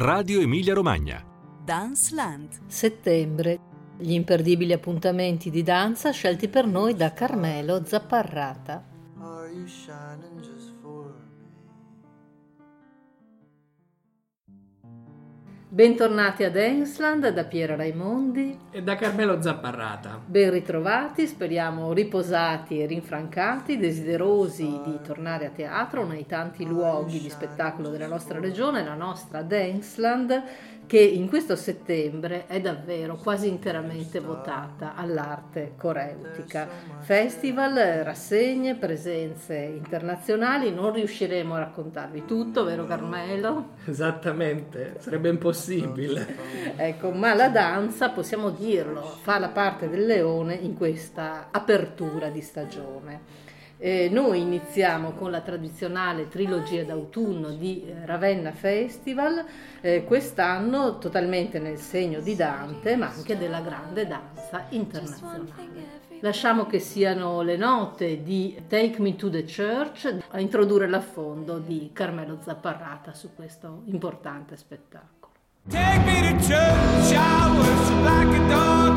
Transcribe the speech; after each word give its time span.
Radio 0.00 0.40
Emilia 0.40 0.74
Romagna. 0.74 1.24
Dance 1.64 2.14
Land. 2.14 2.68
Settembre. 2.68 3.58
Gli 3.98 4.12
imperdibili 4.12 4.72
appuntamenti 4.72 5.50
di 5.50 5.64
danza 5.64 6.12
scelti 6.12 6.46
per 6.46 6.68
noi 6.68 6.94
da 6.94 7.12
Carmelo 7.12 7.84
Zapparrata. 7.84 8.84
Bentornati 15.78 16.42
ad 16.42 16.56
Ensland 16.56 17.28
da 17.28 17.44
Piera 17.44 17.76
Raimondi. 17.76 18.58
E 18.72 18.82
da 18.82 18.96
Carmelo 18.96 19.40
Zapparrata. 19.40 20.20
Ben 20.26 20.50
ritrovati, 20.50 21.24
speriamo 21.24 21.92
riposati 21.92 22.82
e 22.82 22.86
rinfrancati, 22.86 23.78
desiderosi 23.78 24.80
di 24.84 24.98
tornare 25.04 25.46
a 25.46 25.50
teatro, 25.50 26.04
nei 26.04 26.26
tanti 26.26 26.66
luoghi 26.66 27.20
di 27.20 27.30
spettacolo 27.30 27.90
della 27.90 28.08
nostra 28.08 28.40
regione, 28.40 28.82
la 28.82 28.96
nostra 28.96 29.42
Densland, 29.42 30.42
che 30.88 30.98
in 30.98 31.28
questo 31.28 31.54
settembre 31.54 32.46
è 32.46 32.62
davvero 32.62 33.16
quasi 33.16 33.46
interamente 33.46 34.20
votata 34.20 34.94
all'arte 34.96 35.74
coreutica. 35.76 36.66
Festival, 37.00 37.74
rassegne, 38.02 38.74
presenze 38.74 39.54
internazionali, 39.54 40.72
non 40.72 40.94
riusciremo 40.94 41.54
a 41.54 41.58
raccontarvi 41.58 42.24
tutto, 42.24 42.64
vero 42.64 42.86
Carmelo? 42.86 43.72
Esattamente, 43.84 44.96
sarebbe 44.98 45.28
impossibile. 45.28 46.56
Ecco, 46.80 47.10
ma 47.10 47.34
la 47.34 47.48
danza, 47.48 48.08
possiamo 48.10 48.50
dirlo, 48.50 49.02
fa 49.02 49.38
la 49.38 49.48
parte 49.48 49.90
del 49.90 50.06
leone 50.06 50.54
in 50.54 50.74
questa 50.74 51.48
apertura 51.50 52.30
di 52.30 52.40
stagione. 52.40 53.20
Eh, 53.80 54.08
noi 54.10 54.40
iniziamo 54.40 55.12
con 55.12 55.30
la 55.30 55.40
tradizionale 55.40 56.26
trilogia 56.26 56.82
d'autunno 56.82 57.50
di 57.50 57.84
eh, 57.84 58.04
Ravenna 58.06 58.50
Festival, 58.50 59.44
eh, 59.80 60.02
quest'anno 60.02 60.98
totalmente 60.98 61.60
nel 61.60 61.78
segno 61.78 62.18
di 62.18 62.34
Dante, 62.34 62.96
ma 62.96 63.06
anche 63.08 63.38
della 63.38 63.60
grande 63.60 64.04
danza 64.08 64.66
internazionale. 64.70 65.96
Lasciamo 66.20 66.66
che 66.66 66.80
siano 66.80 67.42
le 67.42 67.56
note 67.56 68.24
di 68.24 68.60
Take 68.66 69.00
Me 69.00 69.14
to 69.14 69.30
the 69.30 69.44
Church 69.44 70.12
a 70.30 70.40
introdurre 70.40 70.88
l'affondo 70.88 71.58
di 71.58 71.90
Carmelo 71.92 72.38
Zapparrata 72.42 73.14
su 73.14 73.30
questo 73.36 73.82
importante 73.84 74.56
spettacolo. 74.56 75.34
Take 75.68 76.04
me 76.04 76.36
to 76.36 76.44
church, 76.44 77.12
I 77.12 77.56
worship 77.56 78.02
like 78.02 78.36
a 78.36 78.48
dog 78.48 78.87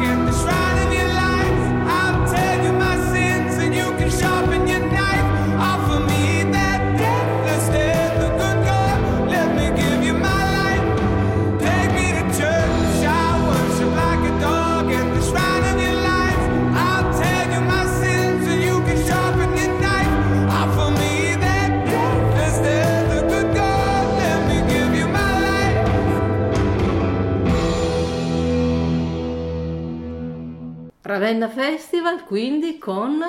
Ravenna 31.11 31.49
Festival 31.49 32.23
quindi 32.23 32.77
con 32.77 33.21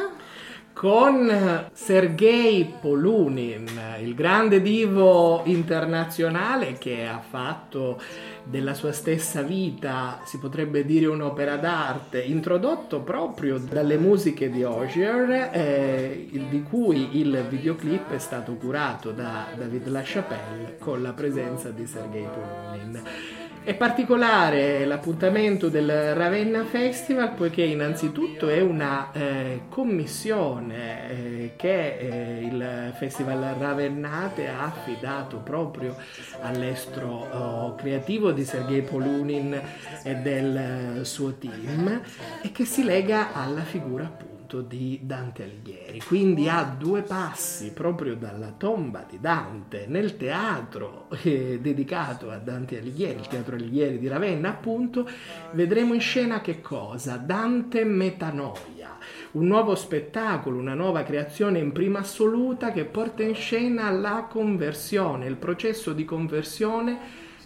Con 0.72 1.68
Sergei 1.72 2.74
Polunin, 2.80 3.68
il 4.00 4.14
grande 4.14 4.62
divo 4.62 5.42
internazionale 5.44 6.74
che 6.78 7.06
ha 7.06 7.18
fatto 7.18 8.00
della 8.44 8.72
sua 8.74 8.92
stessa 8.92 9.42
vita, 9.42 10.20
si 10.24 10.38
potrebbe 10.38 10.84
dire 10.84 11.06
un'opera 11.06 11.56
d'arte, 11.56 12.22
introdotto 12.22 13.00
proprio 13.00 13.58
dalle 13.58 13.98
musiche 13.98 14.48
di 14.48 14.62
Osier, 14.62 15.50
eh, 15.52 16.28
di 16.30 16.62
cui 16.62 17.18
il 17.18 17.44
videoclip 17.48 18.12
è 18.12 18.18
stato 18.18 18.54
curato 18.54 19.10
da 19.10 19.48
David 19.56 19.88
LaChapelle 19.88 20.76
con 20.78 21.02
la 21.02 21.12
presenza 21.12 21.70
di 21.70 21.84
Sergei 21.84 22.26
Polunin. 22.32 23.02
È 23.64 23.74
particolare 23.74 24.84
l'appuntamento 24.84 25.68
del 25.68 26.14
Ravenna 26.14 26.64
Festival 26.64 27.34
poiché 27.34 27.62
innanzitutto 27.62 28.48
è 28.48 28.60
una 28.60 29.12
eh, 29.12 29.60
commissione 29.68 31.10
eh, 31.10 31.52
che 31.54 31.96
eh, 31.96 32.40
il 32.42 32.92
Festival 32.98 33.54
Ravennate 33.56 34.48
ha 34.48 34.64
affidato 34.64 35.36
proprio 35.36 35.96
all'estro 36.40 37.06
oh, 37.06 37.74
creativo 37.76 38.32
di 38.32 38.44
Sergei 38.44 38.82
Polunin 38.82 39.60
e 40.02 40.14
del 40.16 40.56
eh, 41.00 41.04
suo 41.04 41.34
team 41.34 42.02
e 42.42 42.50
che 42.50 42.64
si 42.64 42.82
lega 42.82 43.32
alla 43.32 43.62
figura 43.62 44.06
appunto 44.06 44.31
di 44.60 45.00
Dante 45.02 45.44
Alighieri. 45.44 46.00
Quindi 46.00 46.48
a 46.48 46.62
due 46.62 47.02
passi 47.02 47.72
proprio 47.72 48.14
dalla 48.14 48.52
tomba 48.56 49.06
di 49.08 49.18
Dante 49.18 49.86
nel 49.88 50.16
teatro 50.16 51.08
eh, 51.22 51.58
dedicato 51.60 52.30
a 52.30 52.36
Dante 52.36 52.78
Alighieri, 52.78 53.20
il 53.20 53.26
teatro 53.26 53.56
Alighieri 53.56 53.98
di 53.98 54.08
Ravenna 54.08 54.50
appunto, 54.50 55.08
vedremo 55.52 55.94
in 55.94 56.00
scena 56.00 56.40
che 56.40 56.60
cosa? 56.60 57.16
Dante 57.16 57.84
Metanoia, 57.84 58.98
un 59.32 59.46
nuovo 59.46 59.74
spettacolo, 59.74 60.58
una 60.58 60.74
nuova 60.74 61.02
creazione 61.02 61.58
in 61.58 61.72
prima 61.72 62.00
assoluta 62.00 62.70
che 62.72 62.84
porta 62.84 63.22
in 63.22 63.34
scena 63.34 63.90
la 63.90 64.26
conversione, 64.28 65.26
il 65.26 65.36
processo 65.36 65.92
di 65.92 66.04
conversione 66.04 66.98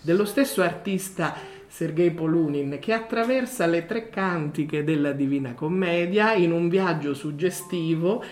dello 0.03 0.25
stesso 0.25 0.63
artista 0.63 1.35
Sergei 1.69 2.11
Polunin 2.11 2.79
che 2.81 2.93
attraversa 2.93 3.67
le 3.67 3.87
tre 3.87 4.09
cantiche 4.09 4.85
della 4.85 5.13
Divina 5.13 5.55
Commedia 5.55 6.35
in 6.35 6.53
un 6.53 6.69
viaggio 6.69 7.15
suggestivo 7.15 8.23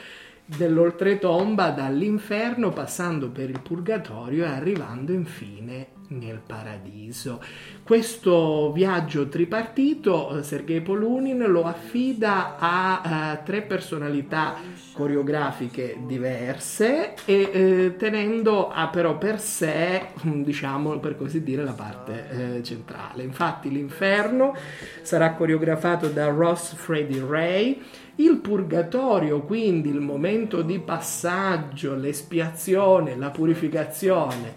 dell'oltretomba 0.45 1.71
dall'inferno 1.71 2.71
passando 2.71 3.31
per 3.31 3.50
il 3.50 3.61
purgatorio 3.61 4.44
e 4.44 4.49
arrivando 4.49 5.12
infine 5.12 5.94
nel 6.19 6.41
paradiso. 6.44 7.41
Questo 7.82 8.72
viaggio 8.72 9.28
tripartito 9.28 10.38
eh, 10.38 10.42
Sergei 10.42 10.80
Polunin 10.80 11.44
lo 11.47 11.64
affida 11.64 12.56
a 12.58 13.02
eh, 13.41 13.44
tre 13.44 13.62
personalità 13.62 14.56
coreografiche 14.92 15.98
diverse 16.06 17.14
e 17.25 17.50
eh, 17.52 17.94
tenendo 17.98 18.70
a, 18.70 18.88
però 18.88 19.19
per 19.19 19.41
sé, 19.41 20.08
mm, 20.26 20.42
diciamo 20.42 20.98
per 20.98 21.16
così 21.16 21.42
dire, 21.42 21.64
la 21.64 21.72
parte 21.72 22.62
centrale. 22.62 23.22
Infatti 23.22 23.70
l'inferno 23.70 24.54
sarà 25.02 25.32
coreografato 25.32 26.08
da 26.08 26.28
Ross 26.28 26.75
Freddy 26.75 27.22
Ray, 27.26 27.82
il 28.16 28.36
purgatorio, 28.36 29.41
quindi 29.41 29.88
il 29.88 30.00
momento 30.00 30.62
di 30.62 30.78
passaggio, 30.78 31.96
l'espiazione, 31.96 33.16
la 33.16 33.31
purificazione, 33.31 34.54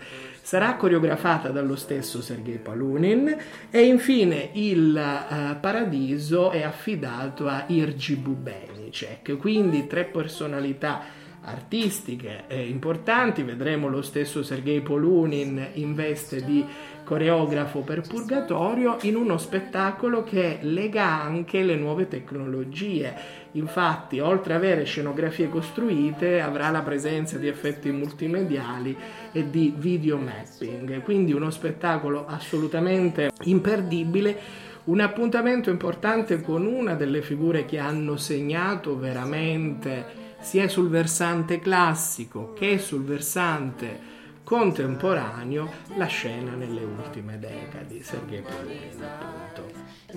sarà 0.47 0.77
coreografata 0.77 1.49
dallo 1.49 1.75
stesso 1.75 2.21
Sergei 2.21 2.57
Palunin 2.57 3.35
e 3.69 3.81
infine 3.81 4.51
il 4.53 4.95
eh, 4.95 5.55
paradiso 5.59 6.51
è 6.51 6.63
affidato 6.63 7.49
a 7.49 7.65
Irgi 7.67 8.15
Bubenicek, 8.15 9.35
quindi 9.35 9.87
tre 9.87 10.05
personalità 10.05 11.01
artistiche 11.41 12.45
eh, 12.47 12.65
importanti, 12.65 13.43
vedremo 13.43 13.89
lo 13.89 14.01
stesso 14.01 14.41
Sergei 14.41 14.79
Polunin 14.79 15.71
in 15.73 15.93
veste 15.93 16.41
di 16.41 16.63
coreografo 17.03 17.79
per 17.81 18.01
Purgatorio 18.01 18.97
in 19.01 19.15
uno 19.15 19.37
spettacolo 19.37 20.23
che 20.23 20.59
lega 20.61 21.21
anche 21.21 21.63
le 21.63 21.75
nuove 21.75 22.07
tecnologie. 22.07 23.45
Infatti, 23.57 24.19
oltre 24.19 24.53
ad 24.53 24.63
avere 24.63 24.83
scenografie 24.83 25.49
costruite, 25.49 26.41
avrà 26.41 26.69
la 26.69 26.81
presenza 26.81 27.37
di 27.37 27.47
effetti 27.47 27.91
multimediali 27.91 28.95
e 29.31 29.49
di 29.49 29.73
video 29.75 30.17
mapping. 30.17 31.01
Quindi 31.01 31.33
uno 31.33 31.49
spettacolo 31.49 32.25
assolutamente 32.27 33.31
imperdibile. 33.43 34.65
Un 34.85 34.99
appuntamento 35.01 35.69
importante 35.69 36.41
con 36.41 36.65
una 36.65 36.93
delle 36.93 37.21
figure 37.21 37.65
che 37.65 37.79
hanno 37.79 38.15
segnato 38.15 38.97
veramente 38.97 40.25
sia 40.39 40.67
sul 40.69 40.87
versante 40.87 41.59
classico 41.59 42.53
che 42.53 42.77
sul 42.77 43.03
versante 43.03 44.15
contemporaneo 44.47 45.69
la 45.97 46.05
scena 46.05 46.51
nelle 46.51 46.81
ultime 46.81 47.37
decadi, 47.37 48.01
Sergei 48.01 48.41
Polunin 48.41 49.03
appunto. 49.03 49.65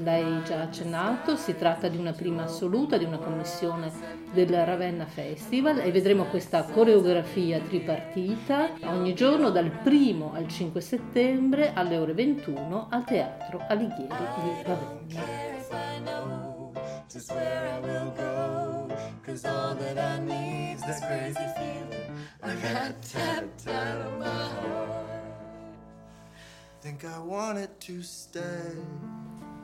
L'hai 0.04 0.44
già 0.44 0.60
accennato, 0.60 1.34
si 1.34 1.56
tratta 1.56 1.88
di 1.88 1.96
una 1.96 2.12
prima 2.12 2.44
assoluta, 2.44 2.96
di 2.96 3.02
una 3.02 3.18
commissione 3.18 3.90
del 4.32 4.64
Ravenna 4.64 5.04
Festival 5.06 5.80
e 5.80 5.90
vedremo 5.90 6.26
questa 6.26 6.62
coreografia 6.62 7.58
tripartita 7.58 8.70
ogni 8.84 9.14
giorno 9.14 9.50
dal 9.50 9.68
1 9.82 10.32
al 10.32 10.46
5 10.46 10.80
settembre 10.80 11.72
alle 11.74 11.98
ore 11.98 12.14
21 12.14 12.86
al 12.88 13.04
Teatro 13.04 13.64
Alighieri 13.66 14.06
di 14.06 14.62
Ravenna. 14.62 15.58
I 22.42 22.54
got 22.54 23.02
tapped 23.02 23.68
out 23.68 24.06
of 24.06 24.18
my 24.18 24.26
heart. 24.26 25.10
think 26.80 27.04
I 27.04 27.18
wanted 27.18 27.68
to 27.86 28.02
stay. 28.02 28.74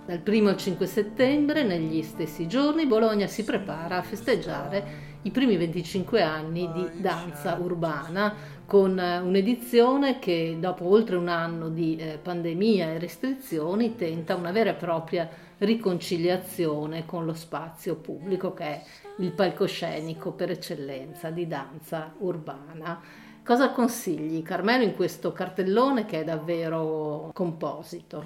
Dal 0.04 0.22
1 0.22 0.48
al 0.48 0.56
5 0.56 0.86
settembre, 0.86 1.62
negli 1.62 2.02
stessi 2.02 2.46
giorni, 2.46 2.86
Bologna 2.86 3.26
si 3.26 3.42
prepara 3.42 3.96
a 3.96 4.02
festeggiare 4.02 5.14
i 5.22 5.30
primi 5.30 5.56
25 5.56 6.22
anni 6.22 6.70
di 6.72 7.00
danza 7.00 7.54
urbana 7.54 8.34
con 8.66 8.98
eh, 8.98 9.18
un'edizione 9.18 10.18
che 10.18 10.58
dopo 10.60 10.86
oltre 10.86 11.16
un 11.16 11.28
anno 11.28 11.70
di 11.70 11.96
eh, 11.96 12.18
pandemia 12.22 12.92
e 12.92 12.98
restrizioni 12.98 13.96
tenta 13.96 14.36
una 14.36 14.52
vera 14.52 14.70
e 14.70 14.74
propria 14.74 15.28
riconciliazione 15.58 17.06
con 17.06 17.24
lo 17.24 17.34
spazio 17.34 17.96
pubblico 17.96 18.52
che 18.52 18.64
è 18.64 18.82
il 19.18 19.32
palcoscenico 19.32 20.32
per 20.32 20.50
eccellenza 20.50 21.30
di 21.30 21.46
danza 21.46 22.12
urbana. 22.18 23.00
Cosa 23.44 23.70
consigli 23.70 24.42
Carmelo 24.42 24.82
in 24.82 24.94
questo 24.94 25.32
cartellone 25.32 26.04
che 26.04 26.20
è 26.20 26.24
davvero 26.24 27.30
composito? 27.32 28.24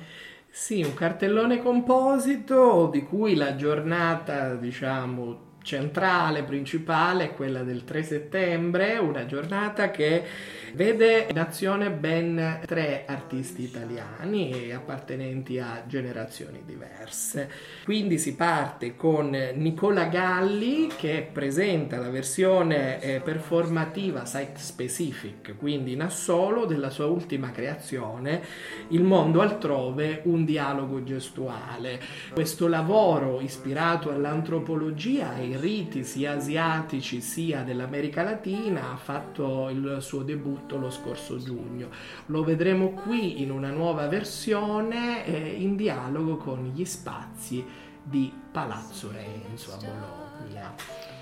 Sì, 0.48 0.82
un 0.82 0.94
cartellone 0.94 1.62
composito 1.62 2.88
di 2.90 3.04
cui 3.04 3.36
la 3.36 3.54
giornata, 3.54 4.54
diciamo, 4.54 5.48
centrale, 5.62 6.42
principale 6.42 7.24
è 7.24 7.34
quella 7.34 7.62
del 7.62 7.84
3 7.84 8.02
settembre, 8.02 8.98
una 8.98 9.26
giornata 9.26 9.90
che 9.90 10.24
vede 10.74 11.26
in 11.30 11.38
azione 11.38 11.90
ben 11.90 12.60
tre 12.64 13.04
artisti 13.06 13.62
italiani 13.62 14.70
appartenenti 14.72 15.58
a 15.58 15.84
generazioni 15.86 16.62
diverse. 16.64 17.50
Quindi 17.84 18.18
si 18.18 18.34
parte 18.34 18.96
con 18.96 19.30
Nicola 19.54 20.04
Galli 20.04 20.88
che 20.96 21.28
presenta 21.30 21.98
la 21.98 22.10
versione 22.10 23.00
eh, 23.00 23.20
performativa 23.20 24.24
site 24.24 24.58
specific, 24.58 25.56
quindi 25.56 25.92
in 25.92 26.02
assolo 26.02 26.64
della 26.64 26.90
sua 26.90 27.06
ultima 27.06 27.50
creazione, 27.50 28.42
Il 28.88 29.02
mondo 29.02 29.40
altrove, 29.40 30.22
un 30.24 30.44
dialogo 30.44 31.02
gestuale. 31.02 32.00
Questo 32.32 32.68
lavoro 32.68 33.40
ispirato 33.40 34.10
all'antropologia 34.10 35.36
e 35.36 35.49
ai 35.50 35.60
riti 35.60 36.04
sia 36.04 36.32
asiatici 36.32 37.20
sia 37.20 37.62
dell'America 37.62 38.22
Latina 38.22 38.92
ha 38.92 38.96
fatto 38.96 39.68
il 39.68 39.98
suo 40.00 40.22
debutto 40.22 40.76
lo 40.76 40.90
scorso 40.90 41.38
giugno. 41.38 41.88
Lo 42.26 42.44
vedremo 42.44 42.90
qui 42.90 43.42
in 43.42 43.50
una 43.50 43.70
nuova 43.70 44.06
versione 44.08 45.24
eh, 45.24 45.54
in 45.60 45.76
dialogo 45.76 46.36
con 46.36 46.70
gli 46.74 46.84
spazi 46.84 47.64
di 48.02 48.32
Palazzo 48.50 49.10
Renzo 49.10 49.72
a 49.72 49.76
Bologna. 49.76 51.19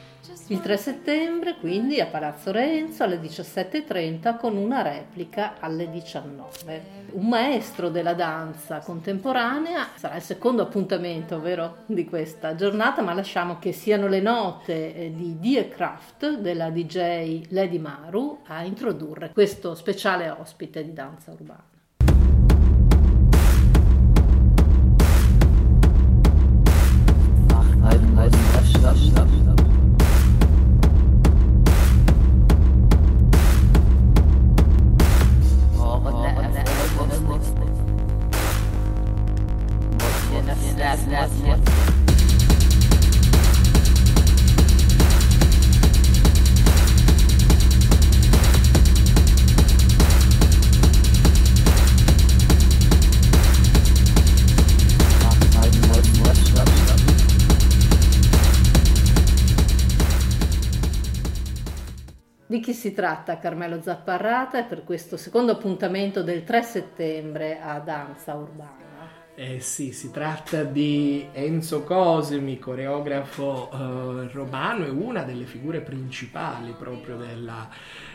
Il 0.49 0.61
3 0.61 0.77
settembre 0.77 1.57
quindi 1.57 2.01
a 2.01 2.07
Palazzo 2.07 2.51
Renzo 2.51 3.03
alle 3.03 3.21
17.30 3.21 4.39
con 4.39 4.57
una 4.57 4.83
replica 4.83 5.55
alle 5.59 5.91
19. 5.91 6.97
Un 7.13 7.29
maestro 7.29 7.89
della 7.89 8.15
danza 8.15 8.79
contemporanea 8.79 9.89
sarà 9.95 10.17
il 10.17 10.23
secondo 10.23 10.63
appuntamento, 10.63 11.41
vero, 11.41 11.79
di 11.87 12.05
questa 12.05 12.55
giornata, 12.55 13.03
ma 13.03 13.13
lasciamo 13.13 13.59
che 13.59 13.73
siano 13.73 14.07
le 14.07 14.21
note 14.21 14.95
eh, 14.95 15.13
di 15.15 15.39
Die 15.39 15.69
Kraft 15.69 16.39
della 16.39 16.71
DJ 16.71 17.47
Lady 17.51 17.79
Maru 17.79 18.41
a 18.47 18.63
introdurre 18.65 19.31
questo 19.33 19.75
speciale 19.75 20.29
ospite 20.31 20.85
di 20.85 20.93
danza 20.93 21.33
urbana. 21.33 21.77
Di 29.25 29.38
chi 62.69 62.75
si 62.75 62.93
tratta 62.93 63.39
Carmelo 63.39 63.81
Zapparrata 63.81 64.63
per 64.65 64.85
questo 64.85 65.17
secondo 65.17 65.53
appuntamento 65.53 66.23
del 66.23 66.45
3 66.45 66.63
settembre 66.63 67.59
a 67.63 67.79
Danza 67.79 68.35
Urbana? 68.35 68.89
Eh 69.41 69.61
sì, 69.61 69.93
si 69.93 70.11
tratta 70.11 70.65
di 70.65 71.29
Enzo 71.33 71.85
Cosimi, 71.85 72.59
coreografo 72.59 73.71
eh, 73.71 74.29
romano 74.33 74.85
e 74.85 74.89
una 74.89 75.23
delle 75.23 75.45
figure 75.45 75.81
principali 75.81 76.75
proprio 76.77 77.17
della, 77.17 77.69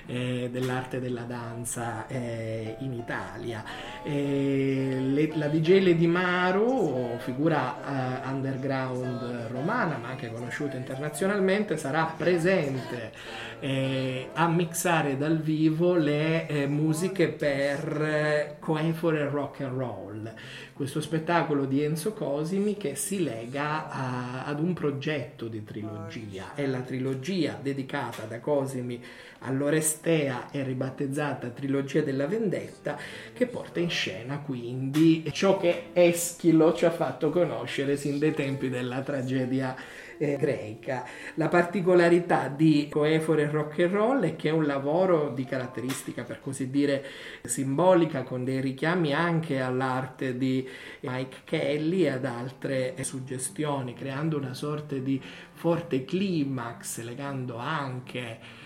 eh, 0.06 0.50
dell'arte 0.52 1.00
della 1.00 1.22
danza 1.22 2.08
eh, 2.08 2.76
in 2.80 2.92
Italia. 2.92 3.64
Eh, 4.04 4.98
le- 5.00 5.32
la 5.36 5.48
DJ 5.48 5.82
Lady 5.82 6.08
Maru, 6.08 7.16
figura 7.20 8.22
eh, 8.26 8.28
underground 8.28 9.48
romana 9.50 9.96
ma 9.98 10.10
anche 10.10 10.30
conosciuta 10.30 10.76
internazionalmente, 10.76 11.78
sarà 11.78 12.04
presente 12.18 13.14
eh, 13.64 14.28
a 14.34 14.50
mixare 14.50 15.16
dal 15.18 15.40
vivo 15.40 15.96
le 15.96 16.48
eh, 16.48 16.68
musiche 16.68 17.30
per 17.30 18.02
eh, 18.02 18.56
Coefor 18.60 19.16
e 19.16 19.30
Rock 19.30 19.62
and 19.62 19.78
Roll 19.78 20.34
questo 20.74 21.00
spettacolo 21.02 21.66
di 21.66 21.82
Enzo 21.84 22.14
Cosimi 22.14 22.76
che 22.76 22.96
si 22.96 23.24
lega 23.24 23.90
a- 23.90 24.44
ad 24.46 24.60
un 24.60 24.74
progetto 24.74 25.48
di 25.48 25.64
trilogia. 25.64 26.56
È 26.56 26.66
la 26.66 26.80
trilogia 26.80 27.58
dedicata 27.62 28.24
da 28.24 28.40
Cosimi 28.40 29.02
all'Orestea 29.40 30.50
e 30.52 30.64
ribattezzata 30.64 31.50
Trilogia 31.50 32.02
della 32.02 32.28
Vendetta 32.28 32.98
che 33.34 33.46
porta 33.46 33.80
in 33.80 33.90
scena 33.90 34.40
quindi 34.40 35.24
ciò 35.32 35.58
che 35.58 35.90
Eschilo 35.94 36.74
ci 36.74 36.86
ha 36.86 36.92
fatto 36.92 37.30
conoscere 37.30 37.96
sin 37.96 38.20
dai 38.20 38.34
tempi 38.34 38.70
della 38.70 39.02
tragedia 39.02 39.76
eh, 40.18 40.38
greca. 40.38 41.06
La 41.36 41.48
particolarità 41.48 42.48
di 42.48 42.88
Coefore 42.90 43.50
Rock 43.50 43.80
and 43.80 43.94
Roll 43.94 44.24
è 44.24 44.36
che 44.36 44.50
è 44.50 44.52
un 44.52 44.66
lavoro 44.66 45.30
di 45.30 45.46
caratteristica 45.46 46.24
per 46.24 46.40
così 46.40 46.70
dire 46.70 47.04
simbolica 47.44 48.24
con 48.24 48.44
dei 48.44 48.62
richiami 48.62 49.14
anche 49.14 49.60
all'arte 49.60 50.38
di 50.38 50.68
Mike 51.02 51.38
Kelly 51.44 52.04
e 52.04 52.10
ad 52.10 52.26
altre 52.26 52.96
suggestioni, 53.04 53.94
creando 53.94 54.38
una 54.38 54.54
sorta 54.54 54.96
di 54.96 55.22
forte 55.54 56.06
climax, 56.06 57.02
legando 57.02 57.58
anche 57.58 58.63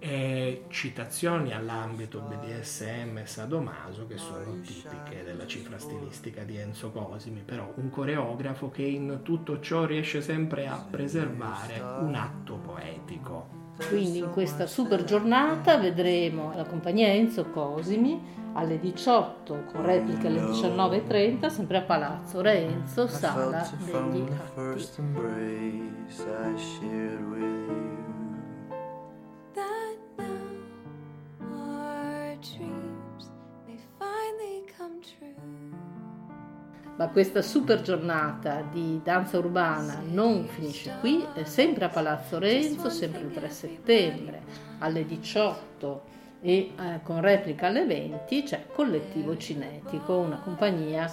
eh, 0.00 0.64
citazioni 0.68 1.52
all'ambito 1.52 2.20
BDSM 2.20 3.18
e 3.18 3.26
Sadomaso 3.26 4.06
che 4.06 4.16
sono 4.16 4.60
tipiche 4.60 5.24
della 5.24 5.46
cifra 5.46 5.78
stilistica 5.78 6.44
di 6.44 6.56
Enzo 6.56 6.90
Cosimi, 6.90 7.42
però 7.44 7.72
un 7.76 7.90
coreografo 7.90 8.70
che 8.70 8.82
in 8.82 9.20
tutto 9.22 9.60
ciò 9.60 9.84
riesce 9.84 10.20
sempre 10.20 10.68
a 10.68 10.84
preservare 10.88 11.80
un 11.80 12.14
atto 12.14 12.54
poetico. 12.56 13.56
Quindi 13.88 14.18
in 14.18 14.30
questa 14.32 14.66
super 14.66 15.04
giornata 15.04 15.78
vedremo 15.78 16.52
la 16.54 16.64
compagnia 16.64 17.08
Enzo 17.08 17.46
Cosimi 17.50 18.36
alle 18.54 18.78
18 18.80 19.64
con 19.72 19.84
replica 19.84 20.26
alle 20.26 20.40
19.30 20.40 21.48
sempre 21.48 21.78
a 21.78 21.82
Palazzo 21.82 22.40
Renzo, 22.40 23.06
sala 23.06 23.68
degli 23.84 24.26
atti. 24.32 24.96
Ma 36.98 37.06
questa 37.10 37.42
super 37.42 37.80
giornata 37.80 38.60
di 38.72 39.00
danza 39.04 39.38
urbana 39.38 40.02
non 40.04 40.48
finisce 40.48 40.96
qui, 40.98 41.24
è 41.32 41.44
sempre 41.44 41.84
a 41.84 41.90
Palazzo 41.90 42.40
Renzo, 42.40 42.90
sempre 42.90 43.20
il 43.20 43.30
3 43.30 43.50
settembre 43.50 44.42
alle 44.78 45.06
18 45.06 46.02
e 46.40 46.52
eh, 46.52 47.00
con 47.04 47.20
replica 47.20 47.68
alle 47.68 47.86
20 47.86 48.42
c'è 48.42 48.66
Collettivo 48.72 49.36
Cinetico, 49.36 50.16
una 50.16 50.40
compagnia 50.40 51.08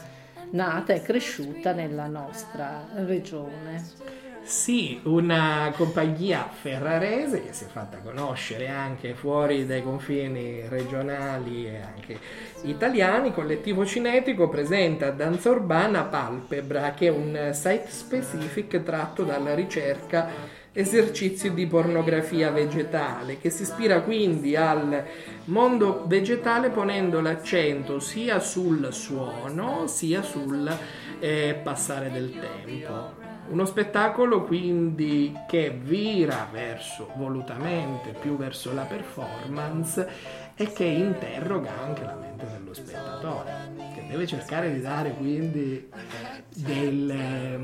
nata 0.49 0.91
e 0.91 1.03
cresciuta 1.03 1.71
nella 1.71 2.07
nostra 2.07 2.87
regione. 3.05 4.24
Sì, 4.45 4.99
una 5.05 5.73
compagnia 5.75 6.47
ferrarese 6.47 7.41
che 7.41 7.51
si 7.51 7.63
è 7.63 7.67
fatta 7.67 7.97
conoscere 7.97 8.67
anche 8.67 9.15
fuori 9.15 9.65
dai 9.65 9.81
confini 9.81 10.67
regionali 10.69 11.65
e 11.65 11.81
anche 11.81 12.19
italiani. 12.61 13.33
Collettivo 13.33 13.87
Cinetico 13.87 14.47
presenta 14.47 15.09
Danza 15.09 15.49
Urbana 15.49 16.03
Palpebra, 16.03 16.93
che 16.93 17.07
è 17.07 17.09
un 17.09 17.49
site 17.53 17.87
specific 17.87 18.83
tratto 18.83 19.23
dalla 19.23 19.55
ricerca 19.55 20.29
esercizi 20.71 21.51
di 21.51 21.65
pornografia 21.65 22.51
vegetale, 22.51 23.39
che 23.39 23.49
si 23.49 23.63
ispira 23.63 24.01
quindi 24.01 24.55
al 24.55 25.05
mondo 25.45 26.03
vegetale 26.05 26.69
ponendo 26.69 27.19
l'accento 27.19 27.99
sia 27.99 28.39
sul 28.39 28.89
suono 28.93 29.87
sia 29.87 30.21
sul 30.21 30.71
eh, 31.19 31.59
passare 31.63 32.11
del 32.11 32.31
tempo. 32.39 33.24
Uno 33.47 33.65
spettacolo 33.65 34.43
quindi 34.43 35.31
che 35.47 35.69
vira 35.69 36.47
verso, 36.51 37.11
volutamente, 37.15 38.11
più 38.19 38.37
verso 38.37 38.73
la 38.73 38.83
performance 38.83 40.07
e 40.55 40.71
che 40.71 40.85
interroga 40.85 41.71
anche 41.79 42.03
la 42.03 42.15
mente 42.15 42.47
dello 42.47 42.73
spettatore, 42.73 43.73
che 43.93 44.05
deve 44.07 44.25
cercare 44.25 44.73
di 44.73 44.81
dare 44.81 45.11
quindi 45.11 45.89
delle, 46.55 47.59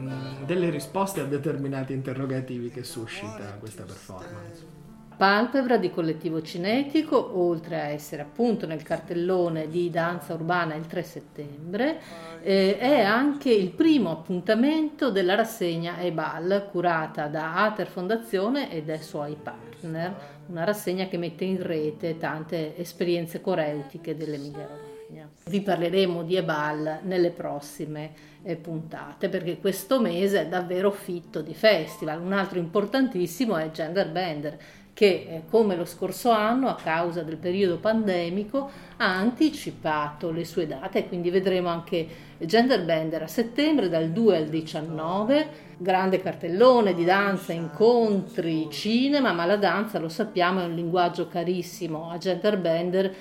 delle 0.45 0.69
risposte 0.69 1.21
a 1.21 1.25
determinati 1.25 1.93
interrogativi 1.93 2.69
che 2.69 2.83
suscita 2.83 3.55
questa 3.59 3.83
performance. 3.83 4.90
Palpebra 5.15 5.77
di 5.77 5.91
Collettivo 5.91 6.41
Cinetico, 6.41 7.37
oltre 7.39 7.79
a 7.79 7.85
essere 7.85 8.23
appunto 8.23 8.65
nel 8.65 8.81
cartellone 8.81 9.67
di 9.67 9.89
danza 9.89 10.33
urbana 10.33 10.75
il 10.75 10.87
3 10.87 11.03
settembre, 11.03 12.01
eh, 12.41 12.77
è 12.77 13.01
anche 13.01 13.51
il 13.51 13.69
primo 13.69 14.11
appuntamento 14.11 15.11
della 15.11 15.35
rassegna 15.35 15.99
EBAL 15.99 16.69
curata 16.71 17.27
da 17.27 17.65
Ater 17.65 17.87
Fondazione 17.87 18.71
e 18.71 18.81
dai 18.83 19.01
suoi 19.01 19.37
partner, 19.41 20.15
una 20.47 20.63
rassegna 20.63 21.07
che 21.07 21.17
mette 21.17 21.45
in 21.45 21.61
rete 21.61 22.17
tante 22.17 22.75
esperienze 22.77 23.41
coreutiche 23.41 24.15
dell'Emilia 24.15 24.67
Romagna. 24.67 25.29
Vi 25.45 25.61
parleremo 25.61 26.23
di 26.23 26.35
EBAL 26.37 26.99
nelle 27.03 27.31
prossime 27.31 28.29
eh, 28.43 28.55
puntate 28.55 29.29
perché 29.29 29.59
questo 29.59 29.99
mese 29.99 30.41
è 30.41 30.47
davvero 30.47 30.91
fitto 30.91 31.41
di 31.41 31.53
festival. 31.53 32.21
Un 32.21 32.33
altro 32.33 32.59
importantissimo 32.59 33.57
è 33.57 33.69
Gender 33.71 34.09
Bender 34.09 34.57
che 34.93 35.05
eh, 35.07 35.41
come 35.49 35.75
lo 35.75 35.85
scorso 35.85 36.31
anno 36.31 36.67
a 36.67 36.75
causa 36.75 37.23
del 37.23 37.37
periodo 37.37 37.77
pandemico 37.77 38.69
ha 38.97 39.17
anticipato 39.17 40.31
le 40.31 40.45
sue 40.45 40.67
date. 40.67 41.07
Quindi 41.07 41.29
vedremo 41.29 41.69
anche 41.69 42.07
Gender 42.39 42.83
Bender 42.83 43.23
a 43.23 43.27
settembre 43.27 43.89
dal 43.89 44.09
2 44.09 44.37
al 44.37 44.47
19 44.47 45.69
grande 45.77 46.21
cartellone 46.21 46.93
di 46.93 47.03
danza, 47.03 47.53
incontri, 47.53 48.67
cinema, 48.69 49.33
ma 49.33 49.45
la 49.45 49.57
danza 49.57 49.97
lo 49.97 50.09
sappiamo 50.09 50.61
è 50.61 50.65
un 50.65 50.75
linguaggio 50.75 51.27
carissimo. 51.27 52.11
A 52.11 52.17
Gender 52.17 52.57
Bender 52.59 53.15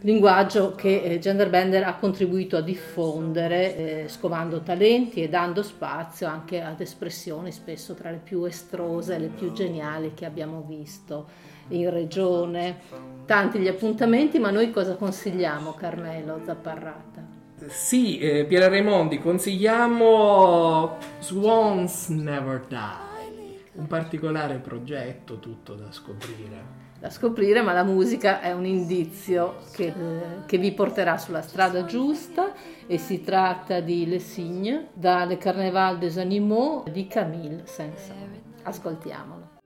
linguaggio 0.00 0.74
che 0.74 1.02
eh, 1.02 1.18
Genderbender 1.18 1.82
ha 1.84 1.94
contribuito 1.96 2.56
a 2.56 2.60
diffondere, 2.60 3.76
eh, 4.04 4.08
scovando 4.08 4.60
talenti 4.60 5.22
e 5.22 5.28
dando 5.28 5.62
spazio 5.62 6.28
anche 6.28 6.60
ad 6.60 6.80
espressioni 6.80 7.50
spesso 7.50 7.94
tra 7.94 8.10
le 8.10 8.20
più 8.22 8.44
estrose 8.44 9.16
e 9.16 9.18
le 9.18 9.28
più 9.28 9.52
geniali 9.52 10.12
che 10.14 10.24
abbiamo 10.24 10.64
visto 10.66 11.26
in 11.68 11.90
regione. 11.90 12.78
Tanti 13.26 13.58
gli 13.58 13.68
appuntamenti, 13.68 14.38
ma 14.38 14.50
noi 14.50 14.70
cosa 14.70 14.94
consigliamo, 14.94 15.74
Carmelo 15.74 16.40
Zapparrata? 16.44 17.36
Sì, 17.66 18.18
eh, 18.18 18.44
Piera 18.44 18.68
Raimondi, 18.68 19.18
consigliamo 19.18 20.96
Swans 21.18 22.08
Never 22.08 22.64
Die, 22.68 23.64
un 23.72 23.86
particolare 23.88 24.58
progetto 24.58 25.40
tutto 25.40 25.74
da 25.74 25.90
scoprire 25.90 26.77
da 26.98 27.10
scoprire, 27.10 27.62
ma 27.62 27.72
la 27.72 27.84
musica 27.84 28.40
è 28.40 28.52
un 28.52 28.66
indizio 28.66 29.58
che, 29.72 29.86
eh, 29.86 30.44
che, 30.46 30.58
vi 30.58 30.72
porterà 30.72 31.16
sulla 31.16 31.42
strada 31.42 31.84
giusta 31.84 32.52
e 32.86 32.98
si 32.98 33.22
tratta 33.22 33.80
di 33.80 34.06
Le 34.06 34.18
Signes 34.18 34.86
da 34.92 35.24
Le 35.24 35.38
Carnaval 35.38 35.98
des 35.98 36.18
Animaux 36.18 36.90
di 36.90 37.06
Camille 37.06 37.62
Saint-Saëns. 37.66 38.36
Ascoltiamolo. 38.64 39.57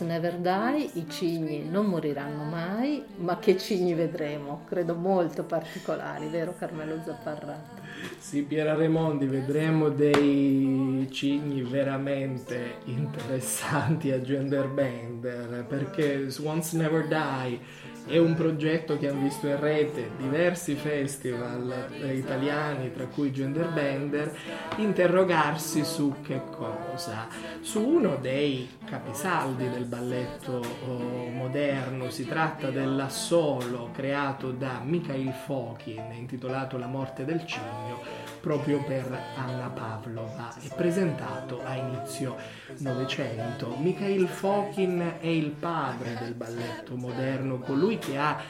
Never 0.00 0.36
Die, 0.36 0.90
i 0.94 1.08
cigni 1.08 1.68
non 1.68 1.86
moriranno 1.86 2.44
mai, 2.44 3.04
ma 3.16 3.38
che 3.38 3.56
cigni 3.56 3.94
vedremo? 3.94 4.64
Credo 4.68 4.94
molto 4.94 5.44
particolari, 5.44 6.28
vero 6.28 6.54
Carmelo 6.58 7.00
Zapparrato? 7.04 7.76
Sì, 8.18 8.42
Piera 8.42 8.74
Raimondi, 8.74 9.26
vedremo 9.26 9.88
dei 9.88 11.08
cigni 11.10 11.62
veramente 11.62 12.76
interessanti 12.84 14.10
a 14.10 14.20
gender 14.20 14.68
bender, 14.68 15.64
perché 15.68 16.28
Swans 16.28 16.72
Never 16.72 17.06
Die 17.06 17.60
è 18.08 18.16
un 18.16 18.34
progetto 18.34 18.96
che 18.96 19.08
hanno 19.08 19.22
visto 19.22 19.46
in 19.46 19.60
rete 19.60 20.10
diversi 20.16 20.74
festival 20.74 21.88
eh, 21.92 22.14
italiani, 22.14 22.90
tra 22.90 23.04
cui 23.04 23.30
Gender 23.30 23.68
Bender, 23.68 24.34
interrogarsi 24.76 25.84
su 25.84 26.14
che 26.22 26.40
cosa? 26.50 27.28
Su 27.60 27.86
uno 27.86 28.16
dei 28.16 28.66
capisaldi 28.86 29.68
del 29.68 29.84
balletto 29.84 30.62
oh, 30.86 31.28
moderno, 31.28 32.08
si 32.08 32.26
tratta 32.26 32.70
dell'assolo 32.70 33.90
creato 33.92 34.52
da 34.52 34.80
Mikhail 34.82 35.32
Fokin, 35.32 36.12
intitolato 36.12 36.78
La 36.78 36.86
morte 36.86 37.26
del 37.26 37.44
cigno, 37.44 38.00
proprio 38.40 38.82
per 38.84 39.06
Anna 39.36 39.68
Pavlova 39.68 40.54
e 40.62 40.70
presentato 40.74 41.60
a 41.62 41.74
inizio 41.74 42.36
Novecento. 42.78 43.76
Mikhail 43.78 44.26
Fokin 44.26 45.16
è 45.20 45.26
il 45.26 45.50
padre 45.50 46.16
del 46.18 46.32
balletto 46.32 46.96
moderno, 46.96 47.58
colui 47.58 47.97
che 47.98 48.16
ha 48.16 48.40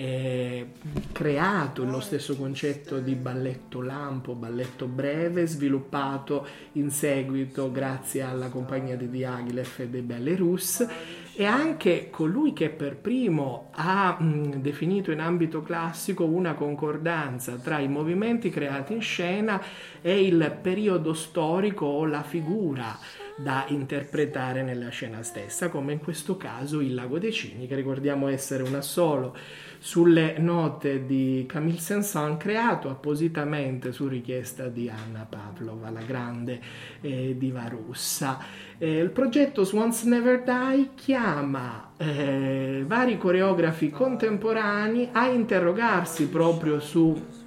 eh, 0.00 0.68
creato 1.10 1.82
lo 1.82 1.98
stesso 1.98 2.36
concetto 2.36 3.00
di 3.00 3.16
balletto 3.16 3.80
lampo, 3.80 4.34
balletto 4.34 4.86
breve, 4.86 5.44
sviluppato 5.44 6.46
in 6.74 6.90
seguito 6.90 7.72
grazie 7.72 8.22
alla 8.22 8.48
compagnia 8.48 8.96
di 8.96 9.10
Diaghilev 9.10 9.74
e 9.78 9.88
dei 9.88 10.02
Belarus 10.02 10.86
e 11.34 11.44
anche 11.44 12.10
colui 12.10 12.52
che 12.52 12.68
per 12.68 12.96
primo 12.96 13.70
ha 13.72 14.16
mh, 14.16 14.60
definito 14.60 15.10
in 15.10 15.18
ambito 15.18 15.62
classico 15.62 16.24
una 16.24 16.54
concordanza 16.54 17.56
tra 17.56 17.80
i 17.80 17.88
movimenti 17.88 18.50
creati 18.50 18.92
in 18.92 19.02
scena 19.02 19.60
e 20.00 20.24
il 20.24 20.58
periodo 20.62 21.12
storico 21.12 21.86
o 21.86 22.04
la 22.06 22.22
figura 22.22 22.96
da 23.38 23.66
interpretare 23.68 24.62
nella 24.62 24.88
scena 24.88 25.22
stessa, 25.22 25.68
come 25.68 25.92
in 25.92 26.00
questo 26.00 26.36
caso 26.36 26.80
il 26.80 26.92
Lago 26.92 27.18
dei 27.18 27.32
Cigni, 27.32 27.68
che 27.68 27.76
ricordiamo 27.76 28.26
essere 28.26 28.64
un 28.64 28.74
assolo 28.74 29.36
sulle 29.78 30.38
note 30.38 31.06
di 31.06 31.44
Camille 31.46 31.78
Saint-Saëns, 31.78 32.36
creato 32.36 32.90
appositamente 32.90 33.92
su 33.92 34.08
richiesta 34.08 34.66
di 34.66 34.90
Anna 34.90 35.24
Pavlova, 35.28 35.88
la 35.90 36.02
grande 36.02 36.60
eh, 37.00 37.36
diva 37.38 37.68
russa. 37.68 38.38
Eh, 38.76 38.98
il 38.98 39.10
progetto 39.10 39.62
Swans 39.62 40.02
Never 40.02 40.42
Die 40.42 40.90
chiama 40.96 41.92
eh, 41.96 42.82
vari 42.84 43.18
coreografi 43.18 43.90
contemporanei 43.90 45.10
a 45.12 45.28
interrogarsi 45.28 46.26
proprio 46.26 46.80
su 46.80 47.46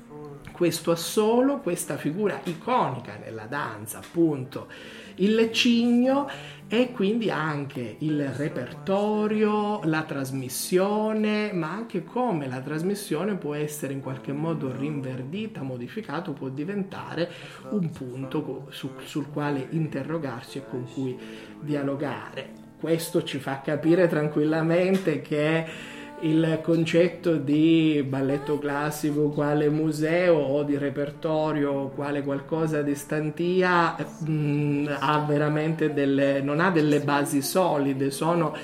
questo 0.54 0.92
assolo, 0.92 1.58
questa 1.58 1.98
figura 1.98 2.40
iconica 2.44 3.18
nella 3.22 3.46
danza, 3.46 3.98
appunto 3.98 4.68
il 5.22 5.51
cigno 5.51 6.28
e 6.68 6.92
quindi 6.92 7.30
anche 7.30 7.98
il 8.00 8.30
repertorio, 8.30 9.82
la 9.84 10.04
trasmissione, 10.04 11.51
ma 11.51 11.70
anche 11.70 12.06
come 12.06 12.48
la 12.48 12.62
trasmissione 12.62 13.36
può 13.36 13.54
essere 13.54 13.92
in 13.92 14.00
qualche 14.00 14.32
modo 14.32 14.74
rinverdita, 14.74 15.63
modificata, 15.63 16.32
può 16.32 16.48
diventare 16.48 17.30
un 17.72 17.92
punto 17.92 18.68
su, 18.70 18.90
sul 19.04 19.30
quale 19.32 19.68
interrogarsi 19.72 20.60
e 20.60 20.63
con 20.70 20.88
cui 20.94 21.18
dialogare. 21.60 22.60
Questo 22.80 23.22
ci 23.24 23.38
fa 23.38 23.60
capire 23.60 24.08
tranquillamente 24.08 25.22
che 25.22 25.66
il 26.22 26.60
concetto 26.62 27.36
di 27.38 28.06
balletto 28.08 28.60
classico 28.60 29.30
quale 29.30 29.70
museo 29.70 30.36
o 30.36 30.63
di 30.63 30.78
repertorio 30.78 31.88
quale 31.90 32.22
qualcosa 32.22 32.82
di 32.82 32.94
stantia 32.96 33.96
mh, 33.96 34.98
ha 35.00 35.20
veramente 35.28 35.94
delle, 35.94 36.42
non 36.42 36.60
ha 36.60 36.70
delle 36.70 37.00
basi 37.00 37.42
solide, 37.42 38.12
sono 38.12 38.56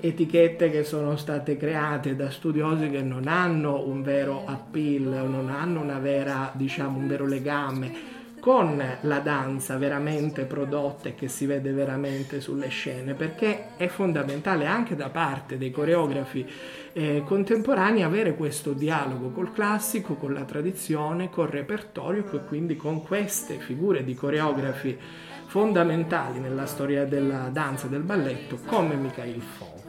etichette 0.00 0.70
che 0.70 0.84
sono 0.84 1.16
state 1.16 1.56
create 1.56 2.16
da 2.16 2.30
studiosi 2.30 2.90
che 2.90 3.02
non 3.02 3.28
hanno 3.28 3.86
un 3.86 4.02
vero 4.02 4.42
appeal, 4.46 5.28
non 5.28 5.48
hanno 5.48 5.80
vera, 6.00 6.50
diciamo, 6.54 6.98
un 6.98 7.06
vero 7.06 7.26
legame 7.26 8.11
con 8.42 8.84
la 9.02 9.18
danza 9.20 9.76
veramente 9.76 10.46
prodotta 10.46 11.10
e 11.10 11.14
che 11.14 11.28
si 11.28 11.46
vede 11.46 11.70
veramente 11.70 12.40
sulle 12.40 12.66
scene, 12.66 13.14
perché 13.14 13.76
è 13.76 13.86
fondamentale 13.86 14.66
anche 14.66 14.96
da 14.96 15.10
parte 15.10 15.56
dei 15.56 15.70
coreografi 15.70 16.44
eh, 16.92 17.22
contemporanei 17.24 18.02
avere 18.02 18.34
questo 18.34 18.72
dialogo 18.72 19.30
col 19.30 19.52
classico, 19.52 20.16
con 20.16 20.32
la 20.32 20.42
tradizione, 20.42 21.30
col 21.30 21.50
repertorio 21.50 22.28
e 22.32 22.44
quindi 22.44 22.74
con 22.74 23.04
queste 23.04 23.58
figure 23.58 24.02
di 24.02 24.16
coreografi 24.16 24.98
fondamentali 25.46 26.40
nella 26.40 26.66
storia 26.66 27.04
della 27.04 27.48
danza 27.52 27.86
e 27.86 27.90
del 27.90 28.02
balletto 28.02 28.58
come 28.66 28.96
Mikhail 28.96 29.40
Fon. 29.40 29.81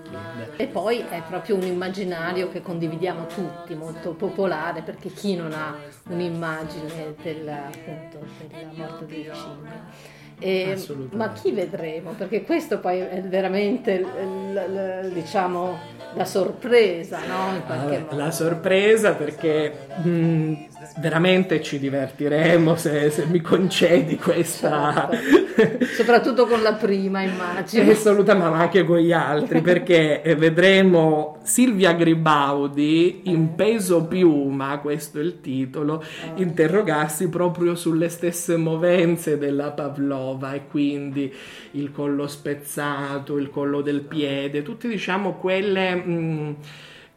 E 0.55 0.67
poi 0.67 0.99
è 1.09 1.21
proprio 1.27 1.55
un 1.55 1.63
immaginario 1.63 2.49
che 2.49 2.61
condividiamo 2.61 3.25
tutti, 3.27 3.75
molto 3.75 4.11
popolare, 4.13 4.81
perché 4.81 5.09
chi 5.09 5.35
non 5.35 5.51
ha 5.53 5.75
un'immagine 6.09 7.15
della, 7.21 7.65
appunto, 7.67 8.19
della 8.47 8.71
morte 8.75 9.05
del 9.05 9.31
cigno? 9.33 10.11
E, 10.39 10.75
ma 11.11 11.31
chi 11.31 11.51
vedremo? 11.51 12.11
Perché 12.11 12.43
questo 12.43 12.79
poi 12.79 12.99
è 12.99 13.21
veramente 13.21 13.99
l- 13.99 14.53
l- 14.53 15.11
diciamo 15.13 15.77
la 16.15 16.25
sorpresa, 16.25 17.19
no? 17.19 17.55
In 17.55 17.63
qualche 17.65 17.85
Vabbè, 17.85 17.99
modo. 18.01 18.17
la 18.17 18.31
sorpresa 18.31 19.13
perché 19.13 19.73
mh, 20.03 20.53
veramente 20.99 21.61
ci 21.61 21.79
divertiremo 21.79 22.75
se, 22.75 23.09
se 23.09 23.25
mi 23.25 23.41
concedi 23.41 24.17
questa 24.17 25.09
Certo. 25.55 25.85
Soprattutto 25.85 26.47
con 26.47 26.61
la 26.61 26.73
prima 26.73 27.21
immagine. 27.21 27.91
assolutamente 27.91 28.49
ma 28.49 28.59
anche 28.59 28.83
con 28.83 28.97
gli 28.97 29.11
altri 29.11 29.61
perché 29.61 30.21
eh, 30.21 30.35
vedremo 30.35 31.37
Silvia 31.43 31.93
Gribaudi 31.93 33.21
in 33.25 33.53
peso 33.55 34.05
piuma 34.05 34.79
questo 34.79 35.19
è 35.19 35.21
il 35.21 35.41
titolo 35.41 36.03
interrogarsi 36.35 37.29
proprio 37.29 37.75
sulle 37.75 38.09
stesse 38.09 38.57
movenze 38.57 39.37
della 39.37 39.71
Pavlova 39.71 40.53
e 40.53 40.65
quindi 40.67 41.31
il 41.71 41.91
collo 41.91 42.27
spezzato 42.27 43.37
il 43.37 43.49
collo 43.49 43.81
del 43.81 44.01
piede 44.01 44.63
tutti 44.63 44.87
diciamo 44.87 45.33
quelle 45.33 45.95
mh, 45.95 46.55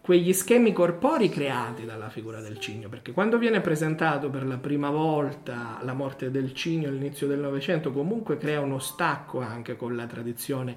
quegli 0.06 0.32
schemi 0.32 0.72
corporei 0.72 1.28
creati 1.28 1.84
dalla 1.84 2.10
figura 2.10 2.40
del 2.40 2.60
cigno, 2.60 2.88
perché 2.88 3.10
quando 3.10 3.38
viene 3.38 3.60
presentato 3.60 4.30
per 4.30 4.46
la 4.46 4.56
prima 4.56 4.88
volta 4.88 5.80
la 5.82 5.94
morte 5.94 6.30
del 6.30 6.54
cigno 6.54 6.88
all'inizio 6.88 7.26
del 7.26 7.40
Novecento, 7.40 7.90
comunque 7.90 8.38
crea 8.38 8.60
uno 8.60 8.78
stacco 8.78 9.40
anche 9.40 9.74
con 9.74 9.96
la 9.96 10.06
tradizione 10.06 10.76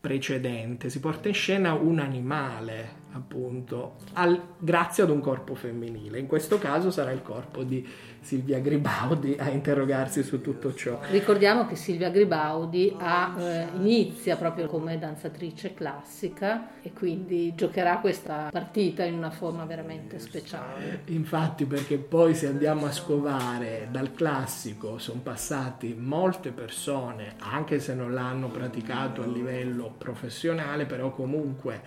precedente, 0.00 0.88
si 0.88 0.98
porta 0.98 1.28
in 1.28 1.34
scena 1.34 1.74
un 1.74 1.98
animale, 1.98 2.99
appunto, 3.12 3.96
al- 4.14 4.40
grazie 4.58 5.02
ad 5.02 5.10
un 5.10 5.20
corpo 5.20 5.54
femminile. 5.54 6.18
In 6.18 6.26
questo 6.26 6.58
caso 6.58 6.90
sarà 6.90 7.10
il 7.12 7.22
corpo 7.22 7.62
di 7.62 7.86
Silvia 8.20 8.58
Gribaudi 8.60 9.36
a 9.38 9.48
interrogarsi 9.48 10.22
su 10.22 10.40
tutto 10.40 10.74
ciò. 10.74 11.00
Ricordiamo 11.10 11.66
che 11.66 11.74
Silvia 11.74 12.10
Gribaudi 12.10 12.94
ha, 12.98 13.34
eh, 13.38 13.66
inizia 13.76 14.36
proprio 14.36 14.66
come 14.66 14.98
danzatrice 14.98 15.72
classica 15.74 16.80
e 16.82 16.92
quindi 16.92 17.54
giocherà 17.54 17.98
questa 17.98 18.48
partita 18.52 19.04
in 19.04 19.14
una 19.14 19.30
forma 19.30 19.64
veramente 19.64 20.18
speciale. 20.18 21.02
Infatti, 21.06 21.64
perché 21.64 21.96
poi 21.96 22.34
se 22.34 22.46
andiamo 22.46 22.86
a 22.86 22.92
scovare 22.92 23.88
dal 23.90 24.12
classico 24.12 24.98
sono 24.98 25.20
passati 25.20 25.94
molte 25.98 26.50
persone, 26.50 27.36
anche 27.38 27.80
se 27.80 27.94
non 27.94 28.12
l'hanno 28.12 28.48
praticato 28.48 29.22
a 29.22 29.26
livello 29.26 29.94
professionale, 29.96 30.84
però 30.84 31.12
comunque 31.12 31.82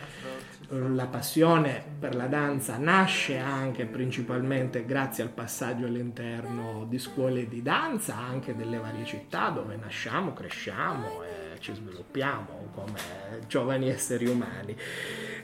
la 0.70 1.06
passione 1.06 1.84
per 2.00 2.16
la 2.16 2.28
danza 2.28 2.78
nasce 2.78 3.38
anche 3.38 3.86
principalmente 3.86 4.86
grazie 4.86 5.24
al 5.24 5.30
passaggio 5.30 5.86
all'interno 5.86 6.86
di 6.90 6.98
scuole 7.00 7.48
di 7.48 7.62
danza, 7.62 8.16
anche 8.18 8.56
delle 8.56 8.78
varie 8.78 9.06
città 9.06 9.50
dove 9.50 9.76
nasciamo, 9.76 10.34
cresciamo 10.34 11.24
e 11.24 11.60
ci 11.60 11.74
sviluppiamo 11.74 12.70
come 12.74 13.00
giovani 13.48 13.90
esseri 13.90 14.28
umani. 14.28 14.76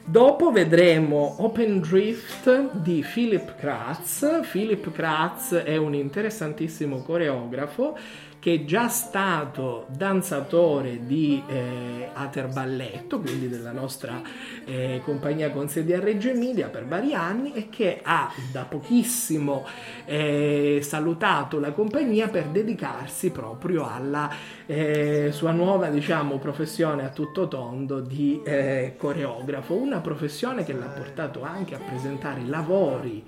Dopo 0.03 0.51
vedremo 0.51 1.36
Open 1.39 1.79
Drift 1.82 2.73
di 2.73 3.05
Philip 3.08 3.55
Kratz. 3.55 4.41
Philip 4.49 4.91
Kratz 4.91 5.53
è 5.53 5.77
un 5.77 5.93
interessantissimo 5.93 7.03
coreografo 7.03 7.97
che 8.39 8.54
è 8.54 8.65
già 8.65 8.88
stato 8.88 9.86
danzatore 9.89 11.06
di 11.06 11.43
eh, 11.47 12.10
Ater 12.13 12.47
Balletto, 12.47 13.19
quindi 13.19 13.49
della 13.49 13.71
nostra 13.71 14.21
eh, 14.65 15.02
compagnia 15.04 15.52
con 15.52 15.67
sede 15.67 15.95
a 15.95 15.99
Reggio 15.99 16.30
Emilia 16.30 16.69
per 16.69 16.86
vari 16.86 17.13
anni 17.13 17.54
e 17.54 17.69
che 17.69 17.99
ha 18.02 18.32
da 18.52 18.63
pochissimo 18.63 19.65
eh, 20.06 20.80
salutato 20.82 21.60
la 21.60 21.71
compagnia 21.71 22.30
per 22.30 22.47
dedicarsi 22.47 23.32
proprio 23.32 23.88
alla 23.89 24.30
eh, 24.65 25.30
sua 25.34 25.52
nuova 25.52 25.89
diciamo 25.89 26.38
professione 26.38 27.04
a 27.04 27.10
tutto 27.10 27.47
tondo 27.47 27.99
di 27.99 28.41
eh, 28.43 28.95
coreografo, 28.97 29.75
una 29.75 29.99
professione 29.99 30.63
che 30.63 30.73
l'ha 30.73 30.88
portato 30.88 31.43
anche 31.43 31.75
a 31.75 31.80
presentare 31.80 32.41
lavori 32.45 33.23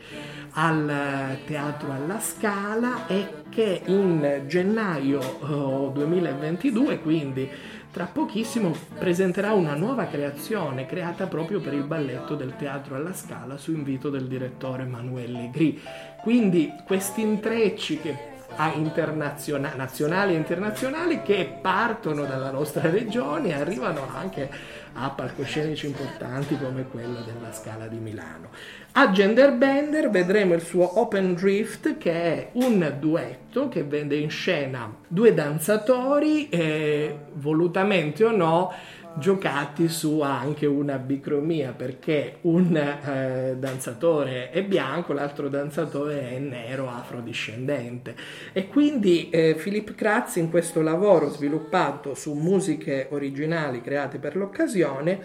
al 0.51 0.89
eh, 0.89 1.39
Teatro 1.45 1.91
alla 1.91 2.19
Scala 2.19 3.07
e 3.07 3.40
che 3.51 3.81
in 3.85 4.45
gennaio 4.47 5.19
eh, 5.19 5.91
2022, 5.91 6.99
quindi 6.99 7.49
tra 7.91 8.05
pochissimo, 8.05 8.73
presenterà 8.97 9.51
una 9.51 9.75
nuova 9.75 10.05
creazione 10.05 10.85
creata 10.85 11.27
proprio 11.27 11.59
per 11.59 11.73
il 11.73 11.83
balletto 11.83 12.35
del 12.35 12.55
Teatro 12.55 12.95
alla 12.95 13.13
Scala 13.13 13.57
su 13.57 13.73
invito 13.73 14.09
del 14.09 14.27
direttore 14.27 14.83
Emanuele 14.83 15.41
Legri. 15.41 15.81
Quindi 16.21 16.71
questi 16.85 17.21
intrecci 17.21 17.99
che 17.99 18.30
a 18.55 18.73
internaziona- 18.73 19.73
nazionali 19.75 20.33
e 20.33 20.37
internazionali 20.37 21.21
che 21.21 21.57
partono 21.61 22.25
dalla 22.25 22.51
nostra 22.51 22.89
regione 22.89 23.49
e 23.49 23.53
arrivano 23.53 24.07
anche 24.13 24.49
a 24.93 25.09
palcoscenici 25.09 25.85
importanti 25.87 26.57
come 26.57 26.85
quello 26.89 27.21
della 27.21 27.53
Scala 27.53 27.87
di 27.87 27.97
Milano. 27.97 28.49
A 28.93 29.11
Genderbender 29.11 30.09
vedremo 30.09 30.53
il 30.53 30.61
suo 30.61 30.99
Open 30.99 31.33
Drift 31.33 31.97
che 31.97 32.11
è 32.11 32.49
un 32.53 32.95
duetto 32.99 33.69
che 33.69 33.83
vede 33.83 34.15
in 34.17 34.29
scena 34.29 34.93
due 35.07 35.33
danzatori, 35.33 36.49
eh, 36.49 37.15
volutamente 37.33 38.25
o 38.25 38.31
no, 38.31 38.73
giocati 39.17 39.89
su 39.89 40.21
anche 40.21 40.65
una 40.65 40.97
bicromia 40.97 41.73
perché 41.73 42.37
un 42.41 42.75
eh, 42.75 43.55
danzatore 43.57 44.51
è 44.51 44.63
bianco, 44.63 45.13
l'altro 45.13 45.49
danzatore 45.49 46.31
è 46.31 46.39
nero 46.39 46.89
afrodiscendente 46.89 48.15
e 48.53 48.67
quindi 48.67 49.29
eh, 49.29 49.55
Philip 49.61 49.95
Kratz 49.95 50.37
in 50.37 50.49
questo 50.49 50.81
lavoro 50.81 51.29
sviluppato 51.29 52.13
su 52.13 52.33
musiche 52.33 53.07
originali 53.11 53.81
create 53.81 54.17
per 54.17 54.35
l'occasione 54.35 55.19